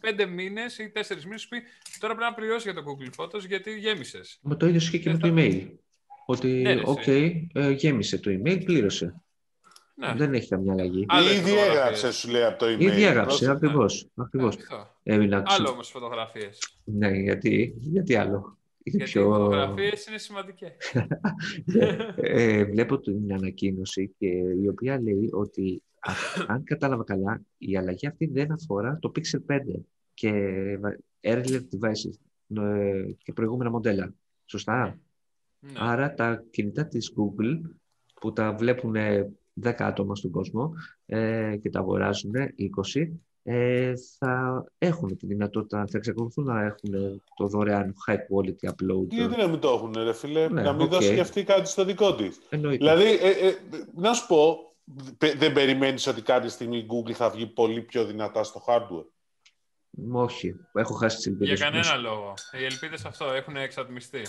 [0.00, 1.62] πέντε μήνες ή τέσσερις μήνες σου πει,
[1.98, 4.38] τώρα πρέπει να πληρώσεις για το Google Photos γιατί γέμισες.
[4.42, 5.68] Με το ίδιο ισχύει και με το email.
[6.26, 9.22] Ότι, ναι, ok, ε, γέμισε το email, πλήρωσε.
[9.94, 10.14] Ναι.
[10.16, 11.06] Δεν έχει καμιά αλλαγή.
[11.38, 12.80] Ήδη έγραψε, σου λέει από το email.
[12.80, 14.08] Ήδη έγραψε, ακριβώς.
[14.14, 14.56] Ακριβώς.
[15.02, 15.42] Έμεινα...
[15.46, 16.58] Άλλο όμως φωτογραφίες.
[16.84, 18.58] Ναι, γιατί, γιατί άλλο.
[18.84, 19.20] Γιατί πιο...
[19.20, 20.72] οι φωτογραφίες είναι σημαντικές.
[22.16, 24.26] ε, βλέπω την ανακοίνωση και
[24.62, 25.82] η οποία λέει ότι
[26.46, 29.58] αν κατάλαβα καλά, η αλλαγή αυτή δεν αφορά το Pixel 5
[30.14, 30.32] και
[31.20, 32.14] earlier devices
[32.62, 34.14] ε, και προηγούμενα μοντέλα.
[34.44, 34.98] Σωστά;
[35.58, 35.72] Ναι.
[35.78, 37.60] Άρα τα κινητά της Google
[38.20, 38.96] που τα βλέπουν
[39.64, 40.72] 10 άτομα στον κόσμο
[41.06, 42.32] ε, και τα αγοράζουν
[42.94, 43.12] 20,
[43.44, 49.06] ε, θα έχουν τη δυνατότητα, θα εξακολουθούν να έχουν το δωρεάν high quality upload.
[49.08, 50.90] Γιατί να μην το έχουν, ρε φίλε, ναι, να μην okay.
[50.90, 52.40] δώσει και αυτή κάτι στο δικό της.
[52.50, 53.54] Δηλαδή, ε, ε,
[53.94, 54.56] να σου πω,
[55.36, 59.06] δεν περιμένεις ότι κάποια στιγμή η Google θα βγει πολύ πιο δυνατά στο hardware;
[60.12, 61.54] Όχι, έχω χάσει τις ελπίδε.
[61.54, 62.34] Για κανένα λόγο.
[62.60, 64.22] Οι ελπίδες αυτό έχουν εξατμιστεί.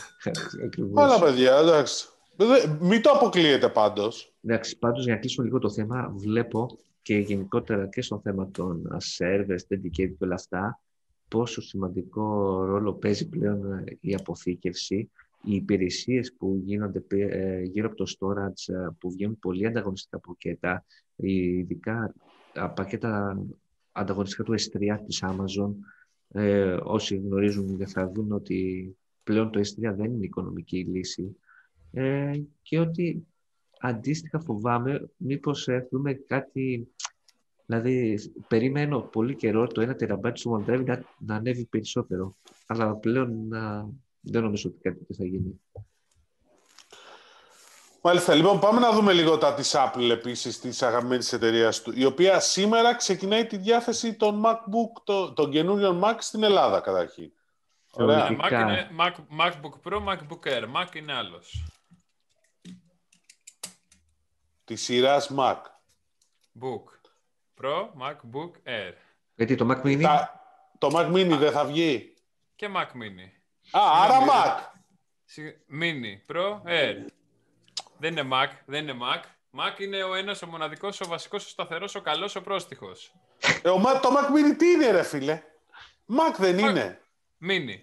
[0.96, 2.08] Αλλά παιδιά, εντάξει.
[2.80, 4.34] Μην το αποκλείετε πάντως.
[4.42, 8.88] Εντάξει, πάντως για να κλείσουμε λίγο το θέμα, βλέπω και γενικότερα και στο θέμα των
[9.18, 10.82] servers, dedicated και όλα αυτά,
[11.28, 12.24] πόσο σημαντικό
[12.66, 15.12] ρόλο παίζει πλέον η αποθήκευση,
[15.44, 20.86] οι υπηρεσίες που γίνονται ε, γύρω από το storage, ε, που βγαίνουν πολύ ανταγωνιστικά πακέτα,
[21.16, 22.14] ειδικά
[22.76, 23.44] πακέτα
[23.92, 25.72] ανταγωνιστικά του S3 της Amazon,
[26.28, 31.38] ε, όσοι γνωρίζουν θα δουν ότι πλέον το S3 δεν είναι οικονομική λύση
[31.94, 32.32] ε,
[32.62, 33.28] και ότι
[33.80, 36.94] αντίστοιχα φοβάμαι μήπως έχουμε κάτι
[37.66, 42.36] Δηλαδή, περιμένω πολύ καιρό το 1 τεραμπάτι του OneDrive να, να ανέβει περισσότερο.
[42.68, 43.90] Αλλά πλέον να,
[44.20, 45.62] δεν νομίζω ότι κάτι θα γίνει.
[48.02, 52.06] Μάλιστα, λοιπόν, πάμε να δούμε λίγο τα της Apple επίσης, της αγαπημένης εταιρείας του, η
[52.06, 57.32] οποία σήμερα ξεκινάει τη διάθεση των MacBook, το, των καινούριων Mac στην Ελλάδα, καταρχήν.
[57.92, 58.28] Ωραία.
[58.28, 60.64] Mac είναι Mac, MacBook Pro, MacBook Air.
[60.64, 61.64] Mac είναι άλλος.
[64.64, 65.58] Τη σειράς Mac.
[66.62, 66.84] Book.
[67.62, 68.94] Pro, MacBook Air.
[69.36, 70.26] Γιατί το Mac Mini...
[70.78, 72.14] Το Mac Mini δεν θα βγει.
[72.56, 73.30] Και Mac Mini.
[73.72, 74.72] Α, άρα Mac.
[75.82, 77.06] Mini, Pro, Air.
[77.98, 79.22] Δεν είναι Mac, δεν είναι Mac.
[79.60, 83.14] Mac είναι ο ένας, ο μοναδικός, ο βασικός, ο σταθερός, ο καλός, ο πρόστιχος.
[83.62, 85.44] Ε, ο, το Mac Mini τι είναι ρε φίλε;
[86.08, 87.02] Mac δεν είναι.
[87.42, 87.80] Mini.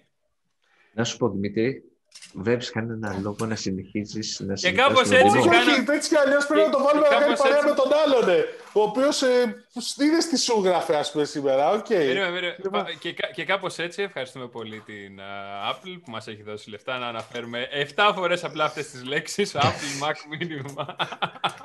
[0.92, 1.89] Να σου πω Δημήτρη,
[2.34, 5.38] βλέπεις κανένα λόγο να συνεχίσει να Και κάπως έτσι.
[5.38, 5.94] Όχι, κάνα...
[5.94, 8.24] έτσι κι αλλιώς πρέπει να το βάλουμε να κάνει παρέα με τον άλλον.
[8.26, 8.38] Ναι.
[8.72, 9.66] Ο οποίος ε,
[10.02, 11.82] είναι στη σου γράφει, ας πούμε, σήμερα.
[11.82, 12.14] Okay.
[12.62, 12.84] Λοιπόν.
[12.98, 17.06] Και, και κάπως έτσι ευχαριστούμε πολύ την uh, Apple που μας έχει δώσει λεφτά να
[17.06, 19.56] αναφέρουμε 7 φορές απλά αυτές τις λέξεις.
[19.56, 20.84] Apple, Mac, Minimum.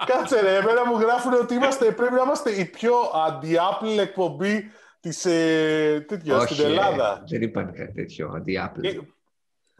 [0.06, 2.94] Κάτσε ρε, εμένα μου γράφουν ότι είμαστε, πρέπει να είμαστε η πιο
[3.28, 6.06] αντι-Apple εκπομπή της ε,
[6.46, 7.24] στην Ελλάδα.
[7.28, 9.06] δεν είπαν κάτι τέτοιο αντι-Apple.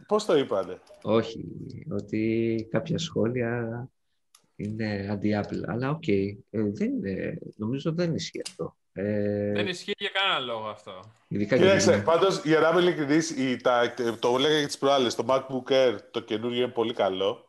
[0.06, 1.44] Ε, Πώς το είπατε; Όχι,
[1.90, 3.88] ότι κάποια σχόλια
[4.56, 5.60] είναι αντι-Apple.
[5.66, 6.90] Αλλά OK, okay, ε, δεν
[7.56, 8.76] νομίζω δεν ισχύει αυτό.
[8.92, 11.12] Ε, δεν ισχύει για κανένα λόγο αυτό.
[11.28, 13.34] Ειδικά Κοίταξε, πάντως για να είμαι ειλικρινής,
[14.18, 17.44] το έλεγα για τις προάλλες, το MacBook Air το καινούργιο είναι πολύ καλό.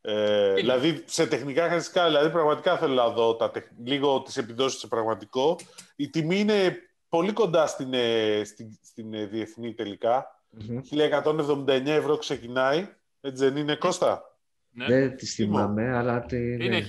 [0.00, 3.52] Ε, δηλαδή σε τεχνικά χαρακτηριστικά, δηλαδή πραγματικά θέλω να δω τα,
[3.84, 5.58] λίγο τις επιδόσεις σε πραγματικό.
[5.96, 6.76] Η τιμή είναι
[7.08, 10.41] πολύ κοντά στην, ε, στην, στην διεθνή τελικά.
[10.58, 12.88] 1179 ευρώ ξεκινάει.
[13.20, 14.22] Έτσι δεν είναι, Κώστα;
[14.70, 14.86] Ναι.
[14.86, 16.20] Δεν τι θυμάμαι, αλλά.
[16.20, 16.64] Τη, ναι.
[16.64, 16.84] Είναι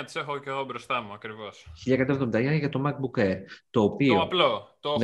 [0.00, 1.66] 1179, τις έχω και εγώ μπροστά μου ακριβώς.
[1.86, 3.36] 1179 για το MacBook Air.
[3.70, 5.00] Το, οποίο, το απλό, το 8256,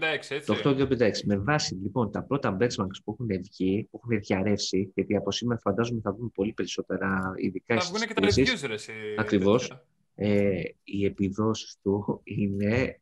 [0.00, 0.62] ναι, έτσι.
[0.62, 1.10] Το 8256.
[1.24, 5.60] Με βάση λοιπόν τα πρώτα benchmarks που έχουν βγει, που έχουν διαρρεύσει, γιατί από σήμερα
[5.60, 8.74] φαντάζομαι θα βγουν πολύ περισσότερα, ειδικά Θα βγουν και τα reviews, ρε.
[9.18, 9.84] Ακριβώς.
[10.14, 13.00] Ε, οι επιδόσεις του είναι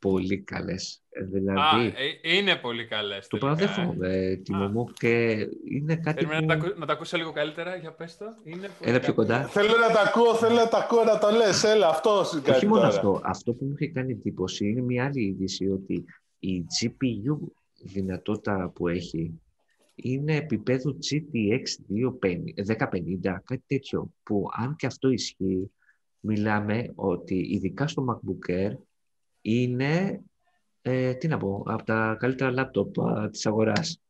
[0.00, 1.02] πολύ καλές.
[1.10, 1.80] Ε, δηλαδή, Α,
[2.22, 3.26] ε, είναι πολύ καλές.
[3.26, 6.32] Το παραδέχομαι, Τίμω μου, και είναι κάτι που...
[6.32, 8.24] να, τα, να τα ακούσω λίγο καλύτερα, για πες το.
[8.44, 9.42] Είναι πολύ Έλα πιο κοντά.
[9.42, 11.64] Θέλω να τα ακούω, θέλω να τα ακούω, να το λες.
[11.64, 13.20] Έλα, αυτό Όχι μόνο αυτό.
[13.24, 16.04] Αυτό που μου έχει κάνει εντύπωση είναι μια άλλη είδηση ότι
[16.38, 17.38] η GPU
[17.82, 19.40] δυνατότητα που έχει
[19.94, 21.62] είναι επίπεδου GTX
[23.22, 25.70] 1050, κάτι τέτοιο, που αν και αυτό ισχύει,
[26.20, 28.72] μιλάμε ότι ειδικά στο MacBook Air
[29.42, 30.20] είναι,
[30.82, 32.94] ε, τι να πω, από τα καλύτερα λάπτοπ
[33.30, 34.00] της αγοράς.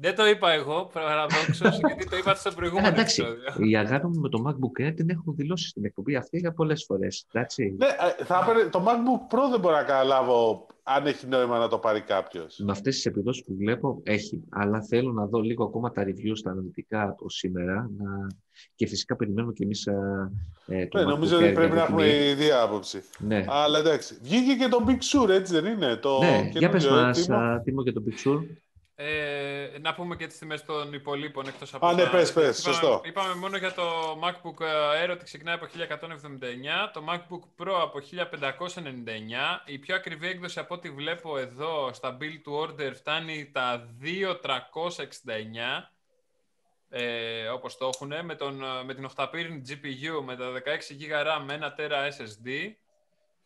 [0.00, 3.68] Δεν το είπα εγώ, παραδόξως, γιατί το είπα στο προηγούμενο εντάξει, επεισόδιο.
[3.70, 6.84] Η αγάπη μου με το MacBook Air την έχω δηλώσει στην εκπομπή αυτή για πολλές
[6.84, 7.26] φορές.
[7.32, 7.74] Εντάξει.
[7.78, 10.66] Ναι, ε, θα, το MacBook Pro δεν μπορώ να καταλάβω
[10.96, 12.58] αν έχει νόημα να το πάρει κάποιος.
[12.64, 14.44] Με αυτές τις επιδόσεις που βλέπω, έχει.
[14.48, 17.90] Αλλά θέλω να δω λίγο ακόμα τα reviews, τα αναλυτικά από σήμερα.
[17.98, 18.26] Να...
[18.74, 19.86] Και φυσικά περιμένουμε κι εμείς.
[20.66, 23.02] Ε, το ναι, νομίζω ότι πρέπει να έχουμε ήδη άποψη.
[23.18, 23.44] Ναι.
[23.48, 24.18] Αλλά εντάξει.
[24.22, 25.96] Βγήκε και το Big Sur, έτσι δεν είναι.
[25.96, 27.28] Το ναι, για πες μας,
[27.64, 28.40] Τίμο, και το Big Sur.
[29.00, 33.00] Ε, να πούμε και τις τιμές των υπολείπων εκτός από Α, ναι, πες, πες, σωστό.
[33.04, 33.82] Είπαμε μόνο για το
[34.22, 34.62] MacBook
[35.04, 40.74] Air ότι ξεκινάει από 1179, το MacBook Pro από 1599, η πιο ακριβή έκδοση από
[40.74, 45.90] ό,τι βλέπω εδώ στα build to order φτάνει τα 2369,
[46.88, 49.24] ε, όπως το έχουν, με, τον, με την 8
[49.68, 50.58] GPU, με τα 16
[51.00, 52.72] GB RAM, με 1 TB SSD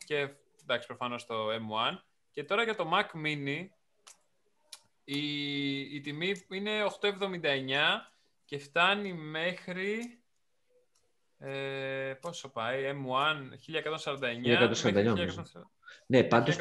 [0.07, 0.29] και
[0.63, 1.99] εντάξει προφανώς το M1.
[2.31, 3.67] Και τώρα για το Mac Mini,
[5.17, 7.11] η, η τιμή είναι 8,79
[8.45, 10.17] και φτάνει μέχρι...
[11.39, 13.49] Ε, πόσο πάει, M1,
[14.45, 14.73] 1149.
[14.73, 15.63] 1149
[16.07, 16.57] ναι, πάντως...
[16.57, 16.61] 1149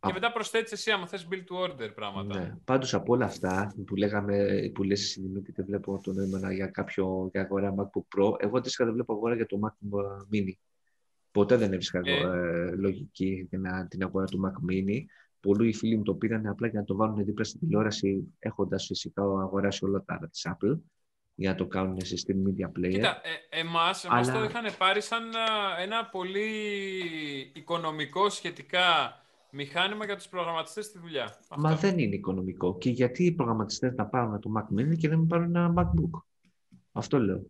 [0.00, 2.38] και μετά προσθέτεις εσύ άμα θες build to order πράγματα.
[2.38, 2.56] Ναι.
[2.64, 6.66] Πάντως από όλα αυτά που λέγαμε, που λες εσύ Δημήτρη, δεν βλέπω το νόημα για
[6.66, 10.52] κάποιο για αγορά MacBook Pro, εγώ αντίστοιχα δεν βλέπω αγορά για το MacBook Mini.
[11.30, 12.20] Ποτέ δεν έβρισκα ε...
[12.20, 15.04] ε, λογική για την αγορά του Mac Mini
[15.48, 19.22] πολλοί φίλοι μου το πήραν απλά για να το βάλουν δίπλα στην τηλεόραση, έχοντας φυσικά
[19.22, 20.78] αγοράσει όλα τα άλλα της Apple
[21.34, 22.90] για να το κάνουν σε Steam Media Player.
[22.90, 23.20] Κοίτα,
[23.50, 24.32] ε, εμάς, Αλλά...
[24.32, 25.22] το είχαν πάρει σαν
[25.80, 26.50] ένα πολύ
[27.54, 28.82] οικονομικό σχετικά
[29.50, 31.36] μηχάνημα για τους προγραμματιστές στη δουλειά.
[31.56, 32.78] Μα δεν είναι οικονομικό.
[32.78, 36.22] Και γιατί οι προγραμματιστές να πάρουν το Mac Mini και δεν πάρουν ένα MacBook;
[36.92, 37.46] Αυτό λέω.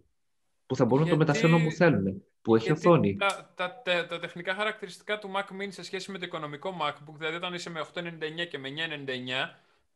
[0.68, 1.18] Που θα μπορούν γιατί...
[1.18, 3.16] να το μεταφέρουν όπου θέλουν που έχει Γιατί οθόνη.
[3.16, 7.14] Τα, τα, τα, τα, τεχνικά χαρακτηριστικά του Mac Mini σε σχέση με το οικονομικό MacBook,
[7.16, 8.72] δηλαδή όταν είσαι με 899 και με 999,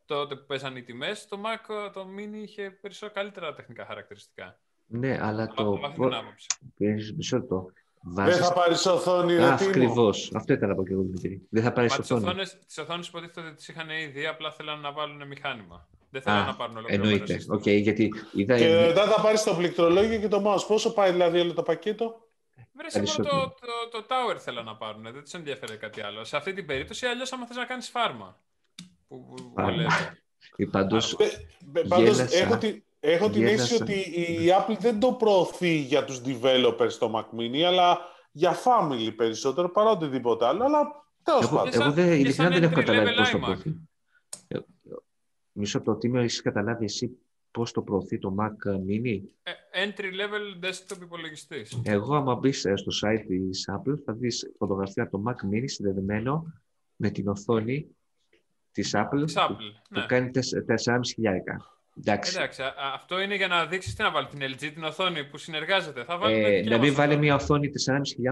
[0.06, 4.58] τότε που παίζανε οι τιμές, το Mac το Mini είχε περισσότερο καλύτερα τεχνικά χαρακτηριστικά.
[4.86, 5.78] Ναι, αλλά το.
[7.16, 7.72] Μισό το.
[8.02, 8.36] Βάζεις...
[8.36, 10.32] Δεν θα πάρεις οθόνη, ρε Ακριβώς.
[10.34, 11.46] Αυτό ήθελα να πω και εγώ, Δημήτρη.
[11.50, 12.42] Δεν θα πάρεις οθόνη.
[12.66, 15.88] Τις οθόνες υποτίθεται ότι τις είχαν ήδη, απλά θέλαν να βάλουν μηχάνημα.
[16.12, 17.40] Δεν θέλω να πάρουν ολόκληρο Εννοείται.
[17.48, 18.58] Okay, γιατί είδα...
[18.58, 20.66] Και μετά θα πάρεις το πληκτρολόγιο και το mouse.
[20.66, 22.14] Πόσο πάει δηλαδή όλο το πακέτο;
[22.72, 25.02] Βρε, μόνο το, το, το, tower θέλω να πάρουν.
[25.02, 26.24] Δεν τους ενδιαφέρει κάτι άλλο.
[26.24, 28.40] Σε αυτή την περίπτωση, αλλιώς άμα θες να κάνεις φάρμα.
[29.08, 29.52] Που, που
[30.70, 31.16] Πάντως,
[32.30, 37.10] έχω, τη, έχω την αίσθηση ότι η Apple δεν το προωθεί για τους developers στο
[37.14, 37.98] Mac Mini, αλλά
[38.32, 40.64] για family περισσότερο παρά οτιδήποτε άλλο.
[40.64, 41.72] Αλλά τέλος πάντων.
[41.72, 43.74] Εγώ, εγώ δεν, ειλικρινά δεν έχω καταλάβει πώς το προωθεί.
[45.54, 47.18] Ε, μισό από το τι με έχεις καταλάβει εσύ
[47.50, 49.52] πώς το προωθεί το Mac Mini; Ε,
[49.86, 51.80] entry level desktop υπολογιστής.
[51.84, 56.52] Εγώ άμα μπεις στο site της Apple θα δεις φωτογραφία το Mac Mini συνδεδεμένο
[56.96, 57.96] με την οθόνη
[58.72, 60.00] της Apple, Apple που, ναι.
[60.00, 60.30] που κάνει
[60.86, 61.71] 4,5 χιλιάρικα.
[61.98, 62.36] Εντάξει.
[62.36, 62.62] Εντάξει,
[62.94, 66.04] αυτό είναι για να δείξεις τι να βάλει την LG, την οθόνη που συνεργάζεται.
[66.04, 67.70] Θα βάλει ε, να μην βάλει μια οθόνη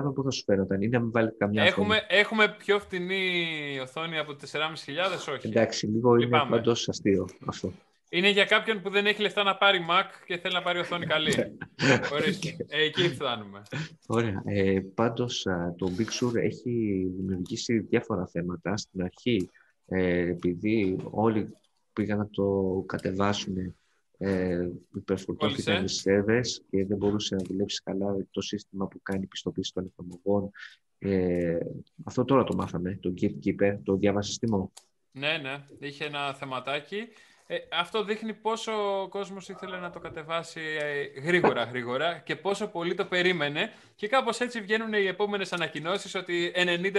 [0.05, 2.07] 4.500 που θα σου φαίνονταν ή να μην βάλει καμιά έχουμε, οθόνη.
[2.09, 3.35] Έχουμε πιο φτηνή
[3.83, 5.49] οθόνη από 4.500, όχι.
[5.49, 7.73] Εντάξει, λίγο είναι πάντω αστείο αυτό.
[8.13, 11.07] Είναι για κάποιον που δεν έχει λεφτά να πάρει Mac και θέλει να πάρει οθόνη
[11.07, 11.33] καλή.
[12.15, 12.57] Ορίστε.
[12.69, 13.63] Ε, εκεί φτάνουμε.
[14.07, 14.43] Ωραία.
[14.45, 15.47] Ε, πάντως,
[15.77, 18.77] το Big Sur έχει δημιουργήσει διάφορα θέματα.
[18.77, 19.51] Στην αρχή,
[19.87, 21.53] ε, επειδή όλοι
[22.01, 23.75] πήγαν να το κατεβάσουν
[24.19, 29.73] ε, υπερφορτώθηκαν οι σερβες και δεν μπορούσε να δουλέψει καλά το σύστημα που κάνει πιστοποίηση
[29.73, 30.51] των εφαρμογών.
[30.99, 31.59] Ε,
[32.05, 34.73] αυτό τώρα το μάθαμε, το Gatekeeper, το διάβασες τιμό.
[35.11, 37.09] Ναι, ναι, είχε ένα θεματάκι.
[37.53, 42.67] Ε, αυτό δείχνει πόσο ο κόσμος ήθελε να το κατεβάσει ε, γρήγορα γρήγορα και πόσο
[42.67, 46.93] πολύ το περίμενε και κάπως έτσι βγαίνουν οι επόμενες ανακοινώσεις ότι 90%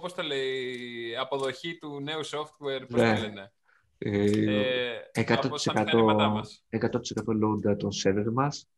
[0.00, 3.14] πώς το λέει, αποδοχή του νέου software, πώς ναι.
[3.14, 3.52] το λένε.
[4.06, 5.24] Ε, 100%,
[6.70, 6.90] 100%
[7.42, 8.68] load των server μας.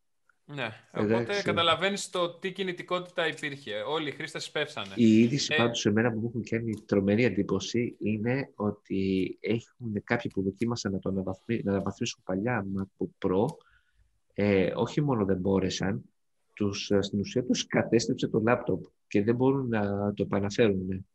[0.55, 3.75] Ναι, οπότε καταλαβαίνεις το τι κινητικότητα υπήρχε.
[3.75, 4.93] Όλοι οι χρήστες πέφτανε.
[4.95, 5.57] Η είδηση ε...
[5.57, 10.99] πάντως εμένα που μου έχουν κάνει τρομερή εντύπωση είναι ότι έχουν κάποιοι που δοκίμασαν να
[10.99, 11.15] το
[11.65, 13.45] αναβαθμίσουν παλιά MacBook Pro.
[14.35, 16.03] Ε, όχι μόνο δεν μπόρεσαν,
[16.55, 21.07] τους, ε, στην ουσία τους κατέστρεψε το λάπτοπ και δεν μπορούν να το επαναφέρουν.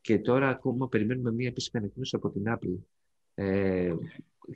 [0.00, 2.78] Και τώρα ακόμα περιμένουμε μία επίσημη ανακοίνωση από την Apple.
[3.34, 3.94] Ε,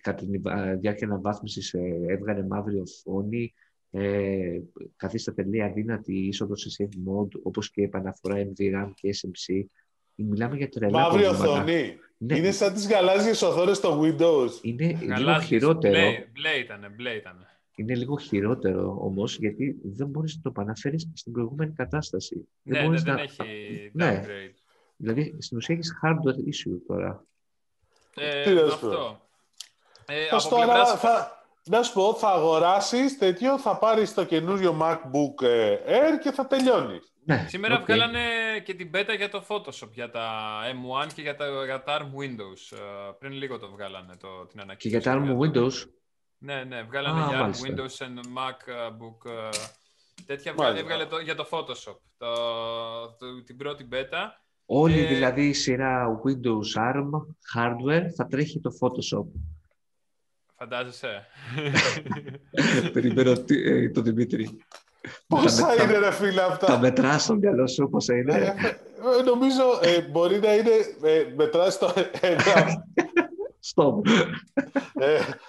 [0.00, 0.38] κατά τη
[0.78, 3.54] διάρκεια αναβάθμισης ε, έβγαλε μαύρη οθόνη,
[3.90, 4.60] ε,
[4.96, 9.64] καθίσταται λέει αδύνατη είσοδος σε safe mode, όπως και επαναφορά NVRAM και SMC.
[10.14, 11.98] Μιλάμε για τρελά Μαύρη οθόνη.
[12.18, 12.36] Ναι.
[12.36, 14.50] Είναι σαν τις γαλάζιες οθόνες στο Windows.
[14.62, 15.94] Είναι λίγο χειρότερο.
[16.32, 17.46] Μπλε ήταν, μπλε ήταν.
[17.76, 22.48] Είναι λίγο χειρότερο όμως, γιατί δεν μπορείς να το επαναφέρεις στην προηγούμενη κατάσταση.
[22.62, 24.22] Ναι, δεν, ναι, δεν έχει ναι.
[24.22, 24.54] downgrade.
[24.96, 27.26] Δηλαδή, στην ουσία έχεις hardware issue τώρα.
[28.18, 29.20] Ε, Τι αυτό.
[30.06, 30.92] Ε, από πλευράς...
[30.92, 36.30] θα, να σου πω, θα αγοράσεις τέτοιο, θα πάρεις το καινούριο MacBook ε, Air και
[36.30, 37.12] θα τελειώνεις.
[37.24, 37.84] Ναι, Σήμερα okay.
[37.84, 38.20] βγάλανε
[38.64, 42.02] και την beta για το Photoshop, για τα M1 και για τα, για τα ARM
[42.02, 42.78] Windows.
[42.78, 44.76] Uh, πριν λίγο το βγάλανε το, την ανακοίνωση.
[44.76, 45.72] Και για τα ARM Windows;
[46.38, 49.30] Ναι, ναι, βγάλανε ah, για ARM Windows and MacBook.
[49.30, 49.68] Uh,
[50.26, 52.34] τέτοια βγάλε, έβγαλε το, για το Photoshop, το,
[53.18, 54.26] το, την πρώτη beta.
[54.70, 57.10] Όλη ε, δηλαδή η σειρά Windows ARM
[57.54, 59.26] hardware θα τρέχει το Photoshop.
[60.56, 61.26] Φαντάζεσαι.
[62.92, 64.58] Περιμένω ε, τον Δημήτρη.
[65.26, 68.68] Πόσα είναι ρε φίλε αυτά; Τα μετράς στο μυαλό σου πόσα είναι; Ε,
[69.18, 69.62] ε, νομίζω
[70.10, 70.70] μπορεί να είναι,
[71.36, 72.42] μετράς το ένα.
[73.60, 74.06] Στοπ.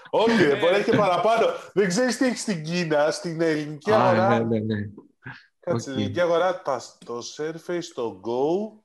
[0.09, 1.45] όχι, μπορεί να έχει και παραπάνω.
[1.73, 4.39] Δεν ξέρεις τι έχεις στην Κίνα, στην ελληνική αγορά.
[4.39, 4.89] Ναι, ναι, ναι.
[5.59, 6.61] Κάτσε, στην ελληνική αγορά,
[7.05, 8.79] το Surface, το Go.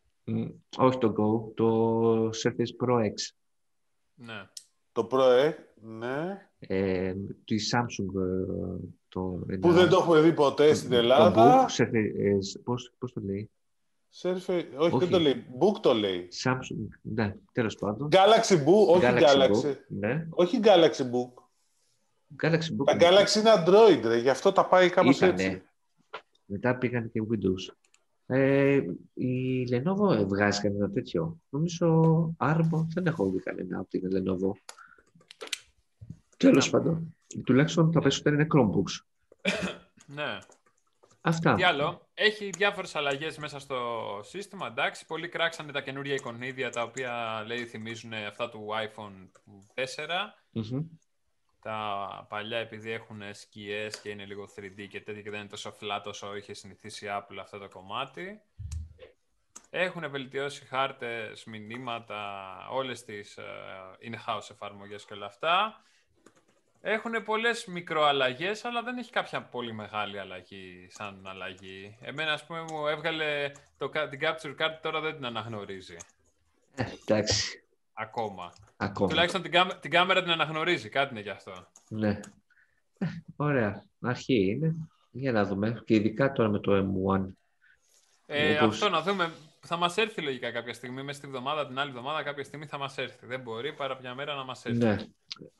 [0.76, 3.34] Όχι το Go, το Surface Pro X.
[4.14, 4.48] Ναι.
[4.92, 5.52] Το Pro X.
[5.74, 6.48] Ναι.
[6.58, 7.14] Ε,
[7.44, 8.20] τη Samsung.
[8.20, 8.76] Ε,
[9.08, 9.20] το,
[9.60, 11.66] που δεν το έχουμε δει ποτέ στην Ελλάδα.
[11.66, 13.50] Το book, ε, πώς, πώς το λέει;
[14.22, 15.44] Surface, όχι, όχι, δεν το λέει.
[15.60, 16.28] Book το λέει.
[16.44, 18.08] Samsung, ναι, τέλος πάντων.
[18.12, 19.20] Galaxy Book, όχι Galaxy.
[19.20, 19.70] Galaxy.
[19.70, 20.26] Book, ναι.
[20.30, 21.42] Όχι Galaxy Book.
[22.42, 22.84] Galaxy Book.
[22.84, 25.32] Τα Galaxy είναι Android, ρε, γι' αυτό τα πάει κάπως Ήτανε.
[25.32, 25.62] έτσι.
[26.44, 27.74] Μετά πήγαν και Windows.
[28.26, 28.80] Ε,
[29.14, 31.40] η Lenovo βγάζει κανένα τέτοιο.
[31.48, 31.88] Νομίζω
[32.38, 34.50] Arbo δεν έχω δει κανένα από την Lenovo.
[36.36, 37.16] Τέλος πάντων.
[37.44, 39.04] Τουλάχιστον τα περισσότερα είναι Chromebooks.
[40.16, 40.38] ναι.
[41.20, 41.54] Αυτά.
[41.54, 43.78] Τι άλλο; Έχει διάφορες αλλαγές μέσα στο
[44.22, 44.66] σύστημα.
[44.66, 49.28] Εντάξει, πολλοί κράξανε τα καινούργια εικονίδια τα οποία λέει θυμίζουν αυτά του iPhone
[49.74, 49.82] 4.
[51.64, 55.76] Τα παλιά επειδή έχουν σκιές και είναι λίγο 3D και τέτοια και δεν είναι τόσο
[55.80, 58.40] flat όσο είχε συνηθίσει η Apple αυτό το κομμάτι.
[59.70, 65.82] Έχουν βελτιώσει χάρτες, μηνύματα, όλες τις uh, in-house εφαρμογές και όλα αυτά.
[66.80, 71.98] Έχουν πολλές μικροαλλαγές, αλλά δεν έχει κάποια πολύ μεγάλη αλλαγή σαν αλλαγή.
[72.00, 75.96] Εμένα, ας πούμε, μου έβγαλε το, την capture card, τώρα δεν την αναγνωρίζει.
[76.74, 77.63] Ε, εντάξει.
[77.94, 78.52] Ακόμα.
[78.76, 79.08] Ακόμα.
[79.08, 81.52] Τουλάχιστον την, κάμε, την κάμερα την αναγνωρίζει, κάτι είναι γι' αυτό.
[81.88, 82.20] Ναι.
[82.98, 83.84] Ε, ωραία.
[84.00, 84.74] Αρχή είναι.
[85.10, 85.82] Για να δούμε.
[85.84, 87.26] Και ειδικά τώρα με το M1.
[88.26, 89.32] Ε, Αυτό να δούμε
[89.66, 92.78] θα μας έρθει λογικά κάποια στιγμή, μέσα στη βδομάδα, την άλλη εβδομάδα, κάποια στιγμή θα
[92.78, 93.26] μας έρθει.
[93.26, 94.78] Δεν μπορεί παρά μια μέρα να μας έρθει.
[94.78, 94.96] Ναι.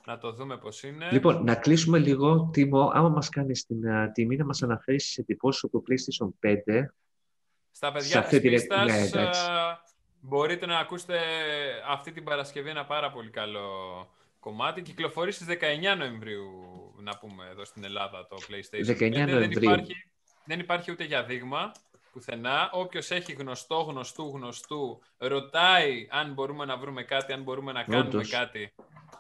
[0.07, 1.09] Να το δούμε πώς είναι.
[1.13, 5.17] Λοιπόν, να κλείσουμε λίγο, Τίμο, άμα μας κάνεις την uh, τιμή να μας αναφέρεις τις
[5.17, 6.85] εντυπώσεις από το PlayStation 5.
[7.71, 9.31] Στα παιδιά της πίστας, ναι,
[10.25, 11.19] μπορείτε να ακούσετε
[11.89, 13.69] αυτή την Παρασκευή ένα πάρα πολύ καλό
[14.41, 14.83] κομμάτι.
[14.83, 16.51] Κυκλοφορεί στις 19 Νοεμβρίου,
[16.99, 19.27] να πούμε, εδώ στην Ελλάδα το PlayStation 19 5.
[19.29, 19.71] Νοεμβρίου.
[19.71, 20.11] Δεν υπάρχει,
[20.45, 21.73] δεν υπάρχει ούτε για δείγμα
[22.13, 22.71] πουθενά.
[22.73, 28.25] Όποιος έχει γνωστό, γνωστού, γνωστού, ρωτάει αν μπορούμε να βρούμε κάτι, αν μπορούμε να κάνουμε
[28.25, 28.75] κάτι.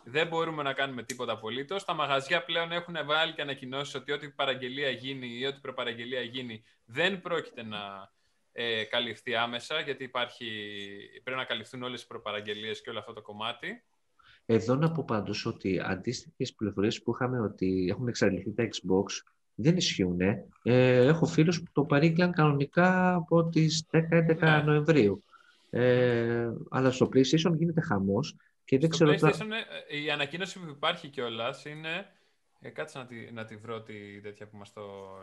[0.04, 1.84] Δεν μπορούμε να κάνουμε τίποτα απολύτως.
[1.84, 6.64] Τα μαγαζιά πλέον έχουν βάλει και ανακοινώσεις ότι ό,τι παραγγελία γίνει ή ό,τι προπαραγγελία γίνει
[6.84, 8.12] δεν πρόκειται να
[8.56, 10.46] ε, καλυφθεί άμεσα, γιατί υπάρχει,
[11.22, 13.84] πρέπει να καλυφθούν όλες οι προπαραγγελίες και όλο αυτό το κομμάτι.
[14.46, 19.04] Εδώ να πω πάντως ότι αντίστοιχες πληροφορίες που είχαμε ότι έχουν εξαντληθεί τα Xbox,
[19.54, 20.20] δεν ισχύουν.
[20.20, 24.62] Ε, έχω φίλους που το παρήγγειλαν κανονικά από τις 10-11 ναι.
[24.64, 25.24] Νοεμβρίου.
[25.70, 29.28] Ε, αλλά στο PlayStation γίνεται χαμός και δεν στο ξέρω...
[29.28, 29.50] PlayStation,
[29.88, 32.06] ε, η ανακοίνωση που υπάρχει κιόλας είναι...
[32.66, 34.82] Ε, κάτσε να τη, να τη βρω τη τέτοια που μας το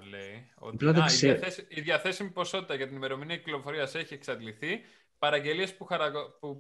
[0.10, 0.50] λέει.
[0.56, 4.82] Ότι, α, η, διαθέσιμη, η διαθέσιμη ποσότητα για την ημερομηνία κυκλοφορίας έχει εξαντληθεί
[5.22, 6.12] Παραγγελίες που, χαρα...
[6.40, 6.58] που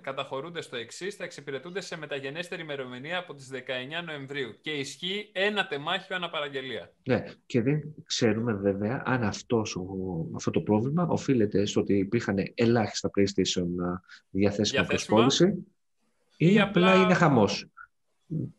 [0.00, 3.56] καταχωρούνται στο εξής θα εξυπηρετούνται σε μεταγενέστερη ημερομηνία από τις 19
[4.04, 6.92] Νοεμβρίου και ισχύει ένα τεμάχιο αναπαραγγελία.
[7.08, 9.76] Ναι, και δεν ξέρουμε βέβαια αν αυτός,
[10.34, 13.66] αυτό το πρόβλημα οφείλεται στο ότι υπήρχαν ελάχιστα PlayStation
[14.30, 15.66] διαθέσιμα προς πώληση.
[16.36, 17.68] ή, απλά είναι χαμός.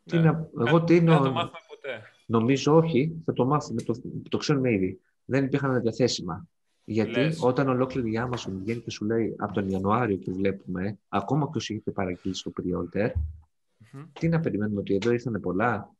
[0.03, 0.19] Ναι.
[0.19, 2.01] να, εγώ τι το μάθουμε ποτέ.
[2.25, 4.99] Νομίζω όχι, θα το μάθουμε, το, το ξέρουμε ήδη.
[5.25, 6.47] Δεν υπήρχαν διαθέσιμα.
[6.83, 11.45] Γιατί όταν ολόκληρη η Amazon βγαίνει και σου λέει από τον Ιανουάριο που βλέπουμε, ακόμα
[11.45, 14.07] και όσοι έχετε παραγγείλει στο pre-order, mm-hmm.
[14.19, 15.95] τι να περιμένουμε ότι εδώ ήρθαν πολλά.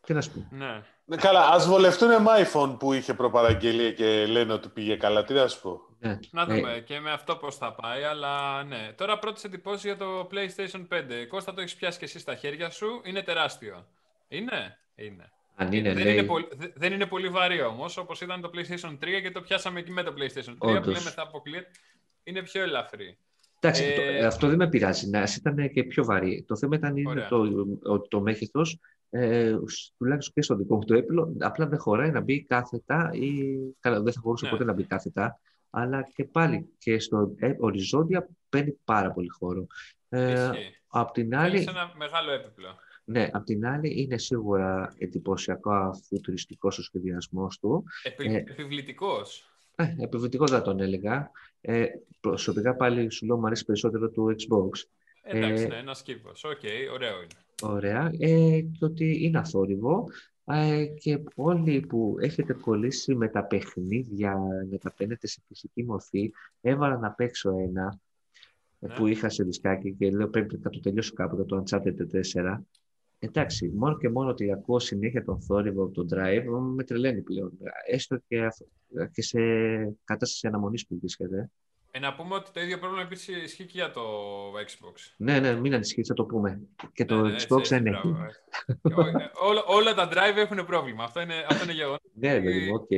[0.00, 0.56] Τι να σου πω.
[0.56, 0.82] Ναι.
[1.04, 5.24] ναι καλά, ας βολευτούν με iPhone που είχε προπαραγγελία και λένε ότι πήγε καλά.
[5.24, 5.87] Τι να σου πω.
[6.00, 6.18] Ναι.
[6.30, 6.80] Να δούμε ε...
[6.80, 8.92] και με αυτό πώς θα πάει, αλλά ναι.
[8.96, 11.26] Τώρα πρώτες εντυπώσεις για το PlayStation 5.
[11.28, 13.00] Κώστα το έχεις πιάσει και εσύ στα χέρια σου.
[13.04, 13.86] Είναι τεράστιο.
[14.28, 15.32] Είναι; Είναι.
[15.60, 16.12] Αν είναι, δεν, λέει...
[16.12, 19.80] είναι πολύ, δεν είναι πολύ βαρύ όμως, όπως ήταν το PlayStation 3 και το πιάσαμε
[19.80, 20.54] εκεί με το PlayStation 3.
[20.58, 20.80] Όντως.
[20.80, 21.70] Που λέμε θα αποκλείεται.
[22.22, 23.18] Είναι πιο ελαφρύ.
[23.60, 24.26] Εντάξει, ε...
[24.26, 25.08] αυτό δεν με πειράζει.
[25.08, 26.44] Να ήταν και πιο βαρύ.
[26.48, 28.78] Το θέμα ήταν είναι το, το, το μέγεθος,
[29.10, 29.54] ε,
[29.98, 33.30] τουλάχιστον και στο δικό μου το έπλο, απλά δεν χωράει να μπει κάθετα ή.
[33.80, 34.50] Καλά, δεν θα μπορούσε ναι.
[34.50, 35.40] ποτέ να μπει κάθετα.
[35.70, 39.66] Αλλά και πάλι και στο ε, οριζόντια παίρνει πάρα πολύ χώρο.
[40.08, 40.50] Ε,
[40.88, 41.58] απ' την άλλη.
[41.68, 42.78] ένα μεγάλο έπιπλο.
[43.04, 47.84] Ναι, απ' την άλλη είναι σίγουρα εντυπωσιακό φουτουριστικός ο σχεδιασμός του.
[48.02, 49.52] Επι, ε, επιβλητικός.
[49.74, 51.30] Ε, επιβλητικός θα τον έλεγα.
[51.60, 51.86] Ε,
[52.20, 54.88] προσωπικά πάλι σου λέω μου αρέσει περισσότερο του Xbox.
[55.22, 56.44] Εντάξει, ε, ναι, ένας κύβος.
[56.44, 57.72] OK, okay, ωραίο είναι.
[57.74, 58.10] Ωραία.
[58.18, 60.04] Ε, και ότι είναι αθόρυβο.
[60.50, 64.38] Ε, και όλοι που έχετε κολλήσει με τα παιχνίδια,
[64.70, 68.00] με τα παίρνετε σε φυσική μορφή, έβαλα να παίξω ένα
[68.78, 68.94] ναι.
[68.94, 71.94] που είχα σε δισκάκι και λέω πρέπει να το τελειώσω κάποτε το Uncharted
[72.34, 72.58] 4
[73.20, 76.44] Εντάξει, μόνο και μόνο ότι ακούω συνέχεια τον θόρυβο από τον drive
[76.74, 77.52] με τρελαίνει πλέον.
[77.86, 78.48] Έστω και,
[79.12, 79.40] και σε
[80.04, 81.50] κατάσταση αναμονής που βρίσκεται.
[81.90, 84.02] Ε, να πούμε ότι το ίδιο πρόβλημα επίσης ισχύει και για το
[84.66, 85.14] Xbox.
[85.16, 86.60] Ναι, ναι, μην ανησυχείς, θα το πούμε.
[86.92, 88.14] Και το ναι, ναι Xbox δεν έχει.
[89.48, 91.04] όλα, όλα τα drive έχουν πρόβλημα.
[91.04, 92.00] Αυτό είναι, αυτό είναι γεγονός.
[92.12, 92.88] ναι, βέβαια, οκ.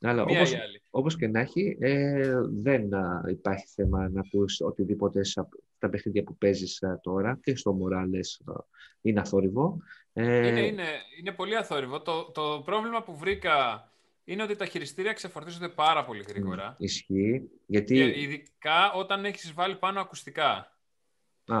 [0.00, 0.54] Αλλά όπως,
[0.90, 2.32] όπως και να έχει, ε,
[2.62, 5.48] δεν α, υπάρχει θέμα να πεις οτιδήποτε σε
[5.78, 8.54] τα παιχνίδια που παίζεις α, τώρα και στο Morales
[9.00, 9.78] είναι αθόρυβο.
[10.12, 10.84] Ε, είναι, είναι,
[11.18, 12.00] είναι πολύ αθόρυβο.
[12.00, 13.86] Το, το πρόβλημα που βρήκα
[14.24, 16.76] είναι ότι τα χειριστήρια ξεφορτίζονται πάρα πολύ γρήγορα.
[16.78, 17.50] Ισχύει.
[17.66, 17.94] Γιατί...
[17.94, 20.76] Και ειδικά όταν έχεις βάλει πάνω ακουστικά.
[21.46, 21.60] Α,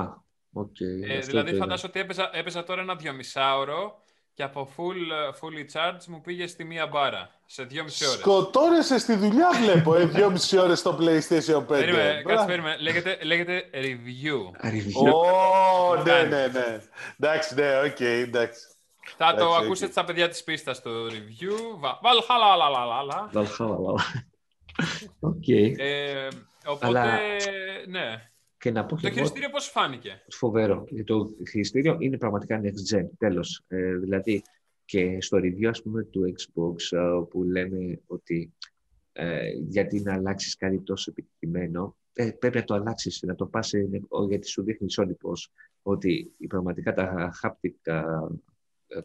[0.52, 0.66] οκ.
[0.66, 1.10] Okay.
[1.10, 4.02] Ε, δηλαδή φαντάζομαι ότι έπαιζα, έπαιζα τώρα ένα δυομισάωρο
[4.34, 8.18] και από full, fully charged μου πήγε στη μία μπάρα σε δυόμιση ώρες.
[8.18, 11.66] Σκοτώνεσαι στη δουλειά βλέπω, ε, δυόμιση ώρες στο PlayStation 5.
[11.66, 12.76] Περίμενε, κάτσε, περίμενε.
[12.76, 14.66] Λέγεται, λέγεται review.
[14.66, 15.12] Review.
[15.12, 16.80] Oh, ναι, ναι, ναι.
[17.20, 18.66] Εντάξει, ναι, οκ, okay, εντάξει.
[19.16, 21.80] Θα το ακούσετε στα παιδιά της πίστας στο review.
[22.02, 23.30] Βαλχαλαλαλαλαλα.
[23.32, 24.00] Βαλχαλαλαλα.
[25.20, 25.48] Οκ.
[25.48, 26.28] Ε,
[26.66, 27.20] οπότε,
[27.88, 28.30] ναι.
[28.58, 30.84] Και να πω το χειριστήριο πώς φάνηκε; Φοβερό.
[31.04, 33.64] Το χειριστήριο είναι πραγματικά next gen, τέλος.
[33.68, 34.42] Ε, δηλαδή
[34.84, 37.00] και στο review ας πούμε του Xbox ε,
[37.30, 38.52] που λέμε ότι
[39.12, 43.72] ε, γιατί να αλλάξεις κάτι τόσο επιτυχημένο ε, πρέπει να το αλλάξεις, να το πας
[44.28, 45.50] γιατί σου δείχνει όλοι πώς
[45.82, 47.92] ότι πραγματικά τα haptic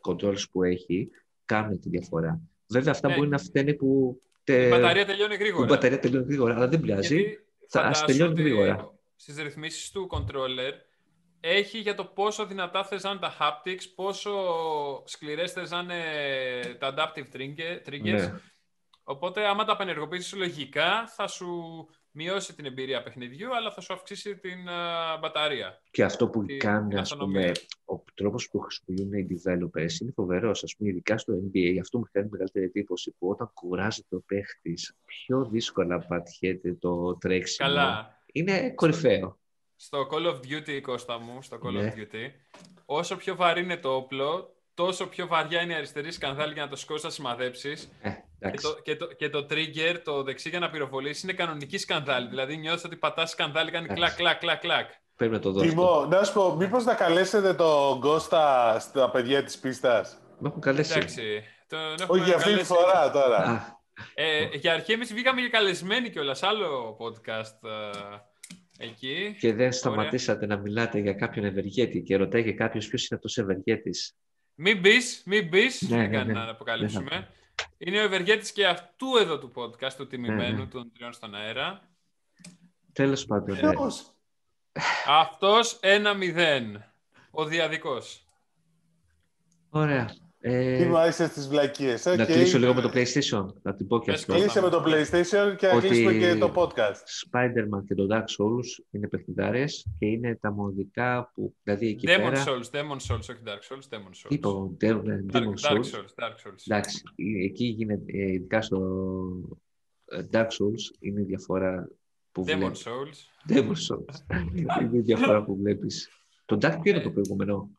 [0.01, 1.09] controls που έχει
[1.45, 2.41] κάνουν τη διαφορά.
[2.67, 3.15] Βέβαια αυτά ναι.
[3.15, 4.21] μπορεί να φταίνε που...
[4.43, 5.65] Η μπαταρία τελειώνει γρήγορα.
[5.65, 7.37] Η μπαταρία τελειώνει γρήγορα, αλλά δεν πειράζει.
[7.67, 10.71] Θα, ας τελειώνει γρήγορα στις ρυθμίσεις του controller
[11.39, 14.31] έχει για το πόσο δυνατά θες να είναι τα haptics, πόσο
[15.05, 16.03] σκληρές θες να είναι
[16.79, 17.35] τα adaptive
[17.85, 18.01] triggers.
[18.01, 18.39] Ναι.
[19.03, 21.47] Οπότε, άμα τα απενεργοποιήσεις λογικά, θα σου
[22.17, 24.57] μειώσει την εμπειρία παιχνιδιού, αλλά θα σου αυξήσει την
[25.21, 25.81] μπαταρία.
[25.91, 27.51] Και αυτό που την, κάνουν, ας πούμε,
[27.85, 30.63] ο τρόπος που χρησιμοποιούν οι developers είναι φοβερός.
[30.63, 34.95] Ας πούμε, ειδικά στο NBA, αυτό μου κάνει μεγαλύτερη εντύπωση, που όταν κουράζεται ο παίχτης,
[35.05, 37.69] πιο δύσκολα πατιέται το τρέξιμο.
[37.69, 39.39] Καλά είναι κορυφαίο.
[39.75, 41.93] Στο Call of Duty, Κώστα μου, στο Call ναι.
[41.95, 42.31] of Duty,
[42.85, 46.69] όσο πιο βαρύ είναι το όπλο, τόσο πιο βαριά είναι η αριστερή σκανδάλη για να
[46.69, 47.91] το σηκώσει να σημαδέψεις.
[48.01, 48.09] Ε,
[48.39, 52.27] και, το, και, το, και το trigger, το δεξί για να πυροβολήσει, είναι κανονική σκανδάλη.
[52.27, 54.89] Δηλαδή νιώθεις ότι πατάς σκανδάλη, κάνει κλακ, κλακ, κλακ, κλακ.
[55.15, 55.69] Πρέπει να το δώσω.
[55.69, 60.61] Τιμό, να σου πω, μήπως να καλέσετε τον Κώστα στα παιδιά της πίστας; Με έχουν
[60.61, 60.97] καλέσει.
[60.97, 61.43] Εντάξει.
[62.07, 63.71] Όχι για αυτή τη φορά τώρα.
[64.13, 67.69] Ε, για αρχή εμείς βγήκαμε και καλεσμένοι κιόλας άλλο podcast
[68.79, 69.35] ε, εκεί.
[69.39, 73.37] Και δεν σταματήσατε να μιλάτε για κάποιον ευεργέτη και ρωτάει και κάποιος ποιος είναι αυτός
[73.37, 74.17] ευεργέτης.
[74.55, 77.27] Μην μπει, μην μπει, ναι, δεν ναι, ναι, να αποκαλύψουμε.
[77.77, 80.65] Είναι ο ευεργέτης και αυτού εδώ του podcast, του τιμημένου, ναι, ναι.
[80.65, 81.81] των τριών στον αέρα.
[82.93, 83.55] Τέλος πάντων.
[83.55, 83.71] Ναι.
[85.07, 86.83] Αυτός ένα-μηδέν.
[87.31, 88.27] Ο διαδικός.
[89.69, 90.09] Ωραία.
[90.49, 92.05] Ε, Τι μου άρεσες στι βλακίες.
[92.05, 93.45] Να κλείσω λίγο με το PlayStation.
[93.61, 94.33] Να την πω και αυτό.
[94.33, 97.01] Κλείσε με το PlayStation και να κλείσουμε και το podcast.
[97.31, 101.55] Spider-Man και το Dark Souls είναι παιχνιδάρες και είναι τα μοναδικά που.
[101.63, 102.43] Δηλαδή εκεί Demon πέρα...
[102.45, 104.29] Souls, Demon Souls, όχι Dark Souls, Demon Souls.
[104.31, 104.49] Είπα,
[104.81, 105.91] Demon, Dark, Dark Souls.
[106.15, 106.63] Dark Souls.
[106.67, 107.01] Εντάξει,
[107.43, 108.79] εκεί γίνεται, ε, ειδικά στο
[110.05, 111.89] ε, Dark Souls, είναι η διαφορά
[112.31, 112.85] που Demon βλέπεις.
[112.85, 113.51] Souls.
[113.51, 114.37] Demon Souls.
[114.81, 116.09] είναι η διαφορά που βλέπεις
[116.45, 117.69] Το Dark ποιο είναι το προηγούμενο;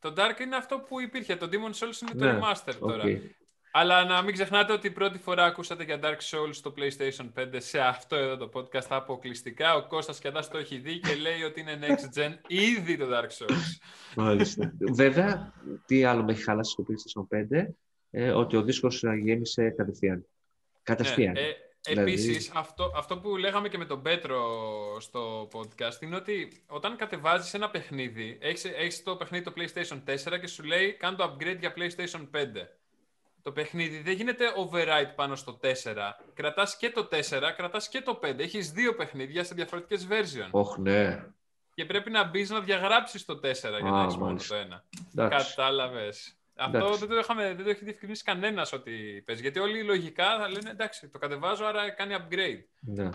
[0.00, 1.36] Το Dark είναι αυτό που υπήρχε.
[1.36, 3.04] Το Demon Souls είναι το ναι, remaster τώρα.
[3.72, 7.80] Αλλά να μην ξεχνάτε ότι πρώτη φορά ακούσατε για Dark Souls στο PlayStation 5 σε
[7.80, 9.74] αυτό εδώ το podcast αποκλειστικά.
[9.74, 13.28] Ο Κώστας Κιαντάς το έχει δει και λέει ότι είναι next gen ήδη το Dark
[13.28, 13.78] Souls.
[14.16, 14.72] Μάλιστα.
[14.78, 15.52] Βέβαια,
[15.86, 17.66] τι άλλο με έχει χαλάσει στο PlayStation 5,
[18.10, 20.26] ε, ότι ο δίσκος γέμισε κατευθείαν.
[20.82, 21.32] Κατευθείαν.
[21.32, 22.12] Ναι, ε, δηλαδή...
[22.12, 24.40] Επίσης, αυτό, αυτό που λέγαμε και με τον Πέτρο
[25.00, 30.02] στο podcast είναι ότι όταν κατεβάζεις ένα παιχνίδι, έχεις, έχεις το παιχνίδι το PlayStation
[30.34, 32.46] 4 και σου λέει κάνε το upgrade για PlayStation 5
[33.42, 35.68] το παιχνίδι δεν γίνεται override πάνω στο 4.
[36.34, 38.38] Κρατάς και το 4, κρατάς και το 5.
[38.38, 40.48] Έχεις δύο παιχνίδια σε διαφορετικές version.
[40.50, 41.26] Όχι, ναι.
[41.74, 44.54] Και πρέπει να μπεις να διαγράψεις το 4 για να έχεις μόνο το
[45.16, 45.28] 1.
[45.28, 46.39] Κατάλαβες.
[46.60, 49.42] Αυτό δεν το, είχαμε, δεν το έχει διευκρινίσει κανένας ότι παίζει.
[49.42, 52.64] Γιατί όλοι λογικά θα λένε εντάξει, το κατεβάζω, άρα κάνει upgrade.
[52.80, 53.08] Ναι.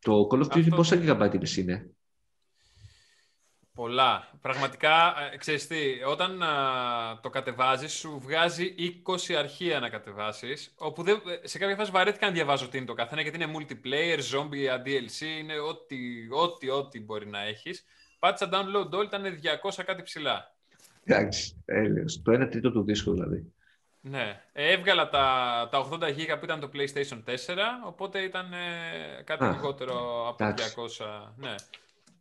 [0.00, 0.76] Το Call of Duty Αυτό...
[0.76, 1.94] πόσα GB είναι;
[3.74, 4.30] Πολλά.
[4.40, 6.42] Πραγματικά, ε, ξέρεις τι, όταν
[7.22, 8.74] το κατεβάζεις, σου βγάζει
[9.28, 12.94] 20 αρχεία να κατεβάσεις, όπου δεν, σε κάποια φάση βαρέθηκα να διαβάζω τι είναι το
[12.94, 15.96] καθένα, γιατί είναι multiplayer, zombie, DLC, είναι ό,τι,
[16.30, 17.84] ό,τι, ό,τι μπορεί να έχεις.
[18.18, 20.54] Πάτησα download all, ήταν 200 κάτι ψηλά.
[21.04, 22.22] Εντάξει, έλεος.
[22.22, 23.52] Το 1 τρίτο του δίσκου δηλαδή.
[24.00, 24.42] Ναι.
[24.52, 27.34] Ε, έβγαλα τα, τα 80 GB που ήταν το PlayStation 4,
[27.86, 31.32] οπότε ήταν ε, κάτι λιγότερο από 200.
[31.36, 31.54] Ναι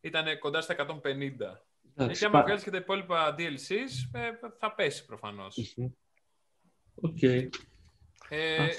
[0.02, 2.12] ήταν κοντά στα 150.
[2.12, 5.76] Και άμα βγάλεις και τα υπόλοιπα DLCs, ε, θα πέσει προφανώς.
[6.96, 7.22] Οκ.
[7.22, 7.50] Ε,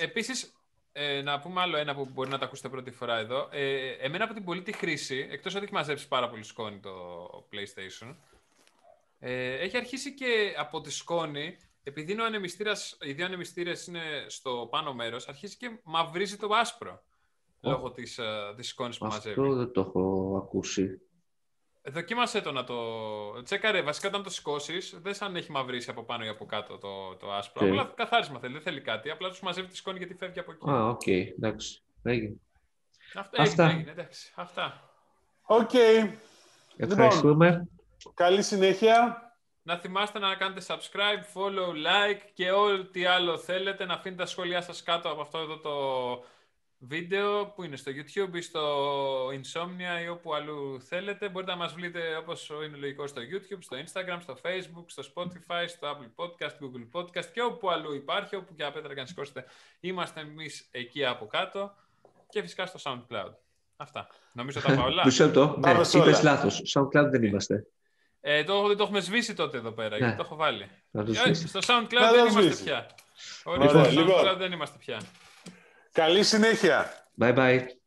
[0.00, 0.52] επίσης,
[0.92, 3.48] ε, να πούμε άλλο ένα που μπορεί να τα ακούσετε πρώτη φορά εδώ.
[3.52, 6.92] Ε, εμένα από την πολύ τη χρήση, εκτός ότι έχει μαζέψει πάρα πολύ σκόνη το
[7.52, 8.14] PlayStation,
[9.20, 14.24] ε, έχει αρχίσει και από τη σκόνη, επειδή είναι ο ανεμιστήρας, οι δύο ανεμιστήρες είναι
[14.26, 17.02] στο πάνω μέρος, αρχίζει και μαυρίζει το άσπρο.
[17.60, 19.40] Λόγω της, uh, της σκόνης που μαζεύει.
[19.40, 21.00] Αυτό δεν το έχω ακούσει.
[21.82, 23.42] Δοκίμασέ το να το.
[23.42, 23.82] Τσέκαρέ.
[23.82, 27.32] Βασικά, όταν το σηκώσει, δες αν έχει μαυρίσει από πάνω ή από κάτω το, το
[27.32, 27.66] άσπρο.
[27.66, 27.68] Okay.
[27.68, 29.10] Απλά καθάρισμα θέλει, δεν θέλει κάτι.
[29.10, 30.70] Απλά τους μαζεύει τη σκόνη γιατί φεύγει από εκεί.
[30.70, 31.00] Α, οκ.
[31.06, 31.26] Okay.
[31.36, 31.82] Εντάξει.
[32.02, 32.36] Έγινε.
[33.14, 33.42] Αυτά.
[33.42, 33.70] Αυτά.
[33.70, 34.32] Έγινε, εντάξει.
[34.34, 34.90] Αυτά.
[35.42, 35.70] Οκ.
[35.72, 36.12] Okay.
[36.76, 37.46] Ευχαριστούμε.
[37.46, 37.70] Λοιπόν,
[38.14, 39.24] καλή συνέχεια.
[39.62, 43.84] Να θυμάστε να κάνετε subscribe, follow, like και ό,τι άλλο θέλετε.
[43.84, 45.70] Να αφήνετε τα σχόλιά σας κάτω από αυτό εδώ το
[46.78, 51.28] βίντεο που είναι στο YouTube ή στο Insomnia ή όπου αλλού θέλετε.
[51.28, 55.64] Μπορείτε να μας βρείτε όπως είναι λογικό στο YouTube, στο Instagram, στο Facebook, στο Spotify,
[55.66, 59.44] στο Apple Podcast, Google Podcast και όπου αλλού υπάρχει, όποια πέτρα και να σηκώσετε.
[59.80, 61.74] Είμαστε εμείς εκεί από κάτω
[62.28, 63.32] και φυσικά στο SoundCloud.
[63.76, 64.06] Αυτά.
[64.32, 65.02] Νομίζω τα πάω όλα.
[65.04, 65.56] Μισό το.
[65.58, 66.62] Ναι, είπες λάθος.
[66.74, 67.66] SoundCloud δεν είμαστε.
[68.20, 69.96] Ε, το, το έχουμε σβήσει τότε εδώ πέρα, ναι.
[69.96, 70.70] γιατί το έχω βάλει.
[71.26, 72.86] Ε, στο SoundCloud δεν είμαστε πια.
[73.44, 75.00] Ωραία, στο SoundCloud δεν είμαστε πια.
[75.92, 77.06] Καλή συνέχεια.
[77.20, 77.79] Bye bye.